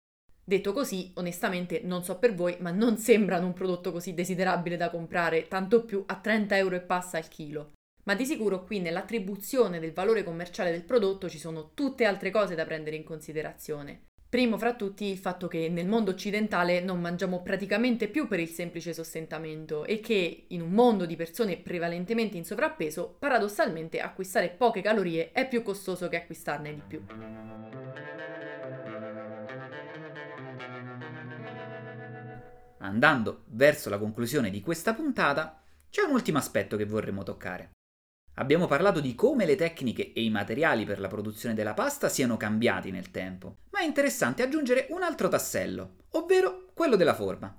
Detto 0.44 0.72
così, 0.72 1.12
onestamente 1.14 1.82
non 1.84 2.02
so 2.02 2.18
per 2.18 2.34
voi, 2.34 2.56
ma 2.58 2.70
non 2.70 2.96
sembrano 2.96 3.46
un 3.46 3.52
prodotto 3.52 3.92
così 3.92 4.12
desiderabile 4.12 4.76
da 4.76 4.90
comprare, 4.90 5.46
tanto 5.46 5.84
più 5.84 6.02
a 6.06 6.16
30 6.16 6.56
euro 6.56 6.74
e 6.74 6.80
passa 6.80 7.16
al 7.16 7.28
chilo. 7.28 7.72
Ma 8.04 8.14
di 8.14 8.24
sicuro 8.24 8.64
qui 8.64 8.80
nell'attribuzione 8.80 9.78
del 9.78 9.92
valore 9.92 10.24
commerciale 10.24 10.72
del 10.72 10.82
prodotto 10.82 11.28
ci 11.28 11.38
sono 11.38 11.70
tutte 11.74 12.04
altre 12.04 12.30
cose 12.30 12.56
da 12.56 12.64
prendere 12.64 12.96
in 12.96 13.04
considerazione. 13.04 14.06
Primo 14.28 14.58
fra 14.58 14.74
tutti 14.74 15.04
il 15.04 15.18
fatto 15.18 15.46
che 15.46 15.68
nel 15.68 15.86
mondo 15.86 16.10
occidentale 16.10 16.80
non 16.80 17.00
mangiamo 17.00 17.42
praticamente 17.42 18.08
più 18.08 18.26
per 18.26 18.40
il 18.40 18.48
semplice 18.48 18.94
sostentamento 18.94 19.84
e 19.84 20.00
che 20.00 20.46
in 20.48 20.62
un 20.62 20.70
mondo 20.70 21.04
di 21.04 21.16
persone 21.16 21.58
prevalentemente 21.58 22.38
in 22.38 22.44
sovrappeso, 22.44 23.14
paradossalmente 23.18 24.00
acquistare 24.00 24.48
poche 24.48 24.80
calorie 24.80 25.32
è 25.32 25.46
più 25.46 25.62
costoso 25.62 26.08
che 26.08 26.16
acquistarne 26.16 26.74
di 26.74 26.82
più. 26.84 27.02
Andando 32.82 33.44
verso 33.48 33.88
la 33.88 33.98
conclusione 33.98 34.50
di 34.50 34.60
questa 34.60 34.92
puntata, 34.92 35.62
c'è 35.88 36.02
un 36.02 36.12
ultimo 36.12 36.38
aspetto 36.38 36.76
che 36.76 36.84
vorremmo 36.84 37.22
toccare. 37.22 37.70
Abbiamo 38.36 38.66
parlato 38.66 39.00
di 39.00 39.14
come 39.14 39.44
le 39.44 39.56
tecniche 39.56 40.12
e 40.12 40.24
i 40.24 40.30
materiali 40.30 40.84
per 40.84 40.98
la 40.98 41.06
produzione 41.06 41.54
della 41.54 41.74
pasta 41.74 42.08
siano 42.08 42.36
cambiati 42.36 42.90
nel 42.90 43.10
tempo, 43.10 43.58
ma 43.70 43.80
è 43.80 43.84
interessante 43.84 44.42
aggiungere 44.42 44.86
un 44.90 45.02
altro 45.02 45.28
tassello, 45.28 45.96
ovvero 46.12 46.70
quello 46.74 46.96
della 46.96 47.14
forma. 47.14 47.56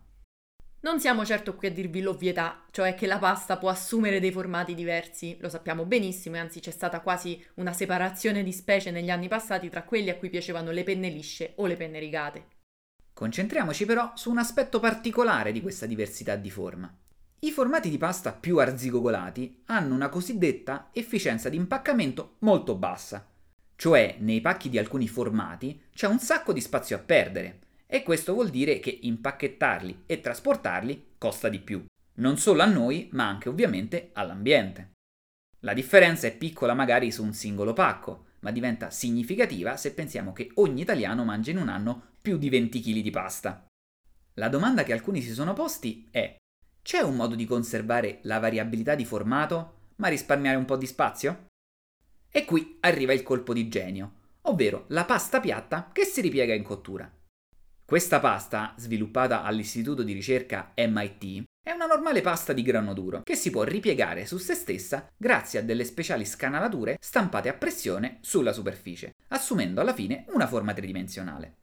Non 0.81 0.99
siamo 0.99 1.23
certo 1.23 1.55
qui 1.55 1.67
a 1.67 1.71
dirvi 1.71 2.01
l'ovvietà, 2.01 2.65
cioè 2.71 2.93
che 2.93 3.07
la 3.07 3.17
pasta 3.17 3.57
può 3.57 3.69
assumere 3.69 4.19
dei 4.19 4.31
formati 4.33 4.75
diversi, 4.75 5.38
lo 5.39 5.47
sappiamo 5.47 5.86
benissimo 5.86 6.36
e 6.36 6.39
anzi 6.39 6.59
c'è 6.59 6.71
stata 6.71 6.99
quasi 6.99 7.41
una 7.55 7.71
separazione 7.71 8.43
di 8.43 8.51
specie 8.51 8.91
negli 8.91 9.09
anni 9.09 9.29
passati 9.29 9.69
tra 9.69 9.83
quelli 9.83 10.09
a 10.09 10.17
cui 10.17 10.29
piacevano 10.29 10.71
le 10.71 10.83
penne 10.83 11.07
lisce 11.07 11.53
o 11.57 11.67
le 11.67 11.77
penne 11.77 11.99
rigate. 11.99 12.47
Concentriamoci 13.13 13.86
però 13.86 14.13
su 14.15 14.32
un 14.32 14.39
aspetto 14.39 14.80
particolare 14.80 15.52
di 15.52 15.62
questa 15.62 15.86
diversità 15.86 16.36
di 16.36 16.49
forma, 16.49 16.91
i 17.43 17.52
formati 17.52 17.89
di 17.89 17.97
pasta 17.97 18.32
più 18.32 18.58
arzigogolati 18.58 19.63
hanno 19.65 19.93
una 19.93 20.08
cosiddetta 20.08 20.89
efficienza 20.93 21.49
di 21.49 21.58
impaccamento 21.58 22.36
molto 22.39 22.76
bassa, 22.76 23.28
cioè 23.76 24.15
nei 24.19 24.39
pacchi 24.39 24.69
di 24.69 24.78
alcuni 24.78 25.10
formati 25.10 25.82
c'è 25.93 26.08
un 26.08 26.19
sacco 26.19 26.54
di 26.54 26.62
spazio 26.62 26.95
a 26.95 26.99
perdere 26.99 27.60
e 27.86 28.02
questo 28.02 28.34
vuol 28.34 28.49
dire 28.49 28.80
che 28.80 28.97
impacchettarli 29.02 30.04
e 30.06 30.21
trasportarli 30.21 31.15
costa 31.17 31.49
di 31.49 31.60
più, 31.60 31.84
non 32.15 32.38
solo 32.38 32.62
a 32.62 32.65
noi 32.65 33.10
ma 33.12 33.28
anche 33.28 33.49
ovviamente 33.49 34.12
all'ambiente. 34.13 34.91
La 35.60 35.73
differenza 35.73 36.28
è 36.28 36.36
piccola 36.36 36.73
magari 36.73 37.12
su 37.12 37.23
un 37.23 37.34
singolo 37.34 37.73
pacco, 37.73 38.28
ma 38.39 38.52
diventa 38.52 38.89
significativa 38.89 39.76
se 39.76 39.93
pensiamo 39.93 40.32
che 40.32 40.49
ogni 40.56 40.82
italiano 40.82 41.26
mangia 41.26 41.52
in 41.52 41.58
un 41.58 41.67
anno 41.69 42.12
più 42.23 42.38
di 42.38 42.47
20 42.47 42.79
kg 42.79 43.01
di 43.01 43.09
pasta. 43.09 43.65
La 44.36 44.47
domanda 44.47 44.86
che 44.86 44.93
alcuni 44.93 45.21
si 45.21 45.33
sono 45.33 45.51
posti 45.51 46.07
è 46.09 46.38
c'è 46.81 47.01
un 47.01 47.17
modo 47.17 47.36
di 47.36 47.43
conservare 47.43 48.19
la 48.21 48.39
variabilità 48.39 48.95
di 48.95 49.03
formato, 49.03 49.89
ma 49.97 50.07
risparmiare 50.07 50.55
un 50.55 50.63
po' 50.63 50.77
di 50.77 50.86
spazio? 50.86 51.47
E 52.31 52.45
qui 52.45 52.77
arriva 52.79 53.12
il 53.12 53.23
colpo 53.23 53.51
di 53.51 53.67
genio, 53.67 54.13
ovvero 54.43 54.86
la 54.88 55.03
pasta 55.03 55.41
piatta 55.41 55.89
che 55.91 56.05
si 56.05 56.21
ripiega 56.21 56.53
in 56.53 56.63
cottura. 56.63 57.12
Questa 57.83 58.21
pasta, 58.21 58.73
sviluppata 58.77 59.43
all'istituto 59.43 60.01
di 60.01 60.13
ricerca 60.13 60.71
MIT, 60.77 61.43
è 61.62 61.71
una 61.71 61.88
normale 61.88 62.21
pasta 62.21 62.53
di 62.53 62.62
grano 62.62 62.93
duro 62.93 63.21
che 63.23 63.36
si 63.36 63.49
può 63.49 63.63
ripiegare 63.63 64.25
su 64.25 64.38
se 64.38 64.53
stessa 64.53 65.09
grazie 65.17 65.59
a 65.59 65.62
delle 65.62 65.83
speciali 65.83 66.23
scanalature 66.23 66.95
stampate 67.01 67.49
a 67.49 67.53
pressione 67.53 68.19
sulla 68.21 68.53
superficie, 68.53 69.12
assumendo 69.27 69.81
alla 69.81 69.93
fine 69.93 70.23
una 70.29 70.47
forma 70.47 70.73
tridimensionale. 70.73 71.57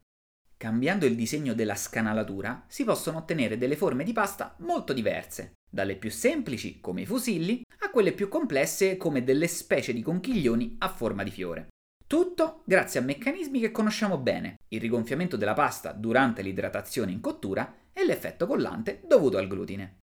Cambiando 0.61 1.07
il 1.07 1.17
disegno 1.17 1.55
della 1.55 1.75
scanalatura 1.75 2.67
si 2.69 2.85
possono 2.85 3.17
ottenere 3.17 3.57
delle 3.57 3.77
forme 3.77 4.05
di 4.05 4.13
pasta 4.13 4.57
molto 4.59 4.93
diverse, 4.93 5.53
dalle 5.67 5.97
più 5.97 6.11
semplici, 6.11 6.81
come 6.83 7.01
i 7.01 7.07
fusilli, 7.07 7.63
a 7.79 7.91
quelle 7.91 8.13
più 8.13 8.29
complesse, 8.29 8.99
come 8.99 9.25
delle 9.25 9.49
specie 9.49 9.95
di 9.95 10.03
conchiglioni 10.03 10.77
a 10.81 10.91
forma 10.91 11.23
di 11.23 11.31
fiore. 11.31 11.69
Tutto 12.07 12.63
grazie 12.67 13.01
a 13.01 13.03
meccanismi 13.03 13.59
che 13.59 13.71
conosciamo 13.71 14.19
bene, 14.19 14.57
il 14.69 14.83
rigonfiamento 14.83 15.39
della 15.39 15.55
pasta 15.55 15.93
durante 15.93 16.43
l'idratazione 16.43 17.11
in 17.11 17.21
cottura 17.21 17.77
e 17.91 18.05
l'effetto 18.05 18.47
collante 18.47 19.01
dovuto 19.07 19.39
al 19.39 19.49
glutine. 19.49 20.01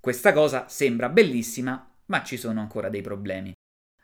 Questa 0.00 0.32
cosa 0.32 0.68
sembra 0.68 1.10
bellissima, 1.10 1.86
ma 2.06 2.22
ci 2.22 2.38
sono 2.38 2.60
ancora 2.60 2.88
dei 2.88 3.02
problemi. 3.02 3.52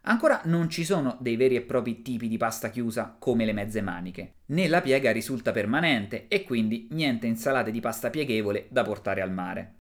Ancora 0.03 0.41
non 0.45 0.71
ci 0.71 0.85
sono 0.85 1.17
dei 1.21 1.37
veri 1.37 1.57
e 1.57 1.63
propri 1.63 2.03
tipi 2.03 2.29
di 2.29 2.37
pasta 2.37 2.71
chiusa 2.71 3.17
come 3.19 3.45
le 3.45 3.53
mezze 3.53 3.81
maniche, 3.81 4.37
né 4.47 4.69
la 4.69 4.81
piega 4.81 5.13
risulta 5.13 5.53
permanente 5.53 6.29
e 6.29 6.45
quindi 6.45 6.89
niente 6.93 7.27
insalate 7.27 7.71
di 7.71 7.81
pasta 7.81 8.11
pieghevole 8.11 8.69
da 8.71 8.85
portare 8.85 9.21
al 9.21 9.33
mare. 9.33 9.77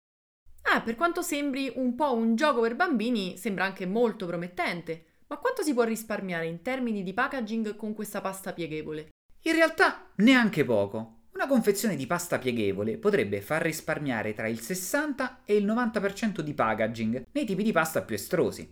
Ah, 0.62 0.80
per 0.80 0.94
quanto 0.94 1.22
sembri 1.22 1.72
un 1.74 1.94
po' 1.94 2.14
un 2.14 2.36
gioco 2.36 2.60
per 2.60 2.76
bambini, 2.76 3.36
sembra 3.36 3.64
anche 3.64 3.84
molto 3.84 4.26
promettente. 4.26 5.06
Ma 5.26 5.38
quanto 5.38 5.62
si 5.62 5.72
può 5.72 5.82
risparmiare 5.82 6.46
in 6.46 6.62
termini 6.62 7.02
di 7.02 7.14
packaging 7.14 7.74
con 7.74 7.94
questa 7.94 8.20
pasta 8.20 8.52
pieghevole? 8.52 9.08
In 9.44 9.54
realtà 9.54 10.10
neanche 10.16 10.64
poco. 10.64 11.20
Una 11.32 11.46
confezione 11.46 11.96
di 11.96 12.06
pasta 12.06 12.38
pieghevole 12.38 12.98
potrebbe 12.98 13.40
far 13.40 13.62
risparmiare 13.62 14.34
tra 14.34 14.46
il 14.46 14.60
60 14.60 15.40
e 15.44 15.56
il 15.56 15.66
90% 15.66 16.40
di 16.40 16.52
packaging 16.52 17.26
nei 17.32 17.44
tipi 17.44 17.62
di 17.62 17.72
pasta 17.72 18.02
più 18.02 18.14
estrosi. 18.14 18.68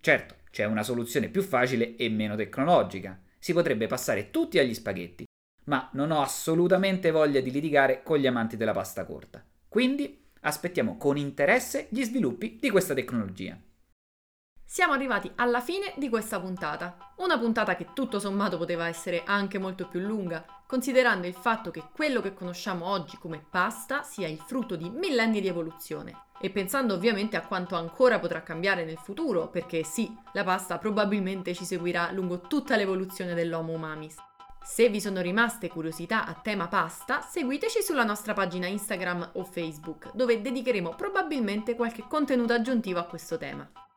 Certo, 0.00 0.36
c'è 0.50 0.64
una 0.64 0.82
soluzione 0.82 1.28
più 1.28 1.42
facile 1.42 1.96
e 1.96 2.08
meno 2.08 2.36
tecnologica. 2.36 3.20
Si 3.38 3.52
potrebbe 3.52 3.86
passare 3.86 4.30
tutti 4.30 4.58
agli 4.58 4.74
spaghetti, 4.74 5.24
ma 5.64 5.88
non 5.92 6.10
ho 6.10 6.20
assolutamente 6.20 7.10
voglia 7.10 7.40
di 7.40 7.50
litigare 7.50 8.02
con 8.02 8.18
gli 8.18 8.26
amanti 8.26 8.56
della 8.56 8.72
pasta 8.72 9.04
corta. 9.04 9.44
Quindi 9.68 10.26
aspettiamo 10.40 10.96
con 10.96 11.16
interesse 11.16 11.86
gli 11.90 12.02
sviluppi 12.02 12.58
di 12.60 12.70
questa 12.70 12.94
tecnologia. 12.94 13.58
Siamo 14.70 14.92
arrivati 14.92 15.32
alla 15.36 15.62
fine 15.62 15.94
di 15.96 16.10
questa 16.10 16.38
puntata. 16.38 17.14
Una 17.16 17.38
puntata 17.38 17.74
che 17.74 17.94
tutto 17.94 18.20
sommato 18.20 18.58
poteva 18.58 18.86
essere 18.86 19.22
anche 19.24 19.58
molto 19.58 19.88
più 19.88 19.98
lunga, 19.98 20.44
considerando 20.66 21.26
il 21.26 21.32
fatto 21.32 21.70
che 21.70 21.84
quello 21.90 22.20
che 22.20 22.34
conosciamo 22.34 22.84
oggi 22.84 23.16
come 23.16 23.42
pasta 23.48 24.02
sia 24.02 24.28
il 24.28 24.36
frutto 24.36 24.76
di 24.76 24.90
millenni 24.90 25.40
di 25.40 25.48
evoluzione. 25.48 26.24
E 26.38 26.50
pensando 26.50 26.92
ovviamente 26.92 27.38
a 27.38 27.46
quanto 27.46 27.76
ancora 27.76 28.18
potrà 28.18 28.42
cambiare 28.42 28.84
nel 28.84 28.98
futuro, 28.98 29.48
perché 29.48 29.84
sì, 29.84 30.14
la 30.34 30.44
pasta 30.44 30.76
probabilmente 30.76 31.54
ci 31.54 31.64
seguirà 31.64 32.12
lungo 32.12 32.42
tutta 32.42 32.76
l'evoluzione 32.76 33.32
dell'Homo 33.32 33.72
umamis. 33.72 34.16
Se 34.62 34.90
vi 34.90 35.00
sono 35.00 35.22
rimaste 35.22 35.68
curiosità 35.68 36.26
a 36.26 36.34
tema 36.34 36.68
pasta, 36.68 37.22
seguiteci 37.22 37.80
sulla 37.80 38.04
nostra 38.04 38.34
pagina 38.34 38.66
Instagram 38.66 39.30
o 39.32 39.44
Facebook, 39.44 40.12
dove 40.12 40.42
dedicheremo 40.42 40.94
probabilmente 40.94 41.74
qualche 41.74 42.04
contenuto 42.06 42.52
aggiuntivo 42.52 42.98
a 42.98 43.04
questo 43.04 43.38
tema. 43.38 43.87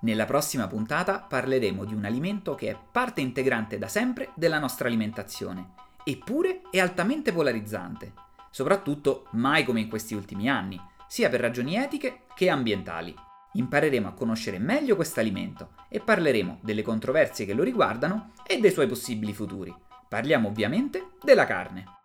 Nella 0.00 0.26
prossima 0.26 0.68
puntata 0.68 1.18
parleremo 1.18 1.84
di 1.84 1.92
un 1.92 2.04
alimento 2.04 2.54
che 2.54 2.70
è 2.70 2.78
parte 2.92 3.20
integrante 3.20 3.78
da 3.78 3.88
sempre 3.88 4.30
della 4.36 4.60
nostra 4.60 4.86
alimentazione, 4.86 5.70
eppure 6.04 6.62
è 6.70 6.78
altamente 6.78 7.32
polarizzante, 7.32 8.12
soprattutto 8.50 9.26
mai 9.32 9.64
come 9.64 9.80
in 9.80 9.88
questi 9.88 10.14
ultimi 10.14 10.48
anni, 10.48 10.80
sia 11.08 11.28
per 11.28 11.40
ragioni 11.40 11.76
etiche 11.76 12.22
che 12.36 12.48
ambientali. 12.48 13.12
Impareremo 13.54 14.06
a 14.06 14.12
conoscere 14.12 14.58
meglio 14.58 14.94
questo 14.94 15.18
alimento 15.18 15.72
e 15.88 15.98
parleremo 15.98 16.60
delle 16.62 16.82
controversie 16.82 17.44
che 17.44 17.54
lo 17.54 17.64
riguardano 17.64 18.32
e 18.46 18.60
dei 18.60 18.70
suoi 18.70 18.86
possibili 18.86 19.32
futuri. 19.32 19.74
Parliamo 20.08 20.46
ovviamente 20.46 21.12
della 21.20 21.44
carne. 21.44 21.97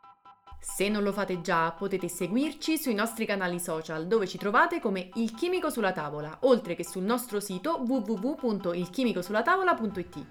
Se 0.63 0.87
non 0.87 1.03
lo 1.03 1.11
fate 1.11 1.41
già, 1.41 1.75
potete 1.77 2.07
seguirci 2.07 2.77
sui 2.77 2.93
nostri 2.93 3.25
canali 3.25 3.59
social 3.59 4.07
dove 4.07 4.25
ci 4.25 4.37
trovate 4.37 4.79
come 4.79 5.09
Il 5.15 5.33
Chimico 5.33 5.69
sulla 5.69 5.91
Tavola, 5.91 6.37
oltre 6.43 6.73
che 6.73 6.85
sul 6.85 7.03
nostro 7.03 7.41
sito 7.41 7.83
www.ilchimicosulla-tavola.it. 7.85 10.25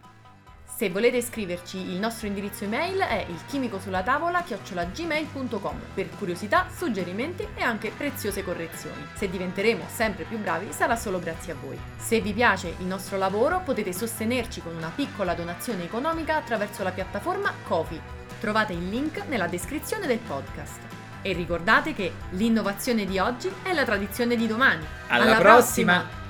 Se 0.65 0.89
volete 0.89 1.21
scriverci, 1.21 1.77
il 1.77 1.99
nostro 1.99 2.29
indirizzo 2.29 2.65
email 2.65 3.01
è 3.01 3.27
ilchimicosulla-tavola-gmail.com 3.29 5.81
per 5.93 6.09
curiosità, 6.17 6.67
suggerimenti 6.75 7.47
e 7.55 7.61
anche 7.61 7.93
preziose 7.95 8.43
correzioni. 8.43 9.05
Se 9.15 9.29
diventeremo 9.29 9.85
sempre 9.87 10.25
più 10.25 10.39
bravi 10.39 10.73
sarà 10.73 10.97
solo 10.97 11.19
grazie 11.19 11.53
a 11.53 11.57
voi. 11.61 11.79
Se 11.99 12.23
vi 12.23 12.33
piace 12.33 12.77
il 12.79 12.87
nostro 12.87 13.19
lavoro 13.19 13.61
potete 13.61 13.93
sostenerci 13.93 14.63
con 14.63 14.75
una 14.75 14.91
piccola 14.93 15.35
donazione 15.35 15.85
economica 15.85 16.37
attraverso 16.37 16.83
la 16.83 16.93
piattaforma 16.93 17.53
Kofi 17.65 18.22
Trovate 18.43 18.73
il 18.73 18.89
link 18.89 19.23
nella 19.29 19.47
descrizione 19.47 20.09
del 20.09 20.19
podcast. 20.19 20.81
E 21.23 21.33
ricordate 21.33 21.95
che 21.95 22.13
l'innovazione 22.31 23.05
di 23.05 23.21
oggi 23.21 23.49
è 23.63 23.73
la 23.73 23.85
tradizione 23.85 24.35
di 24.35 24.49
domani. 24.49 24.85
Alla, 25.07 25.23
Alla 25.27 25.39
prossima. 25.39 25.93
prossima. 26.01 26.22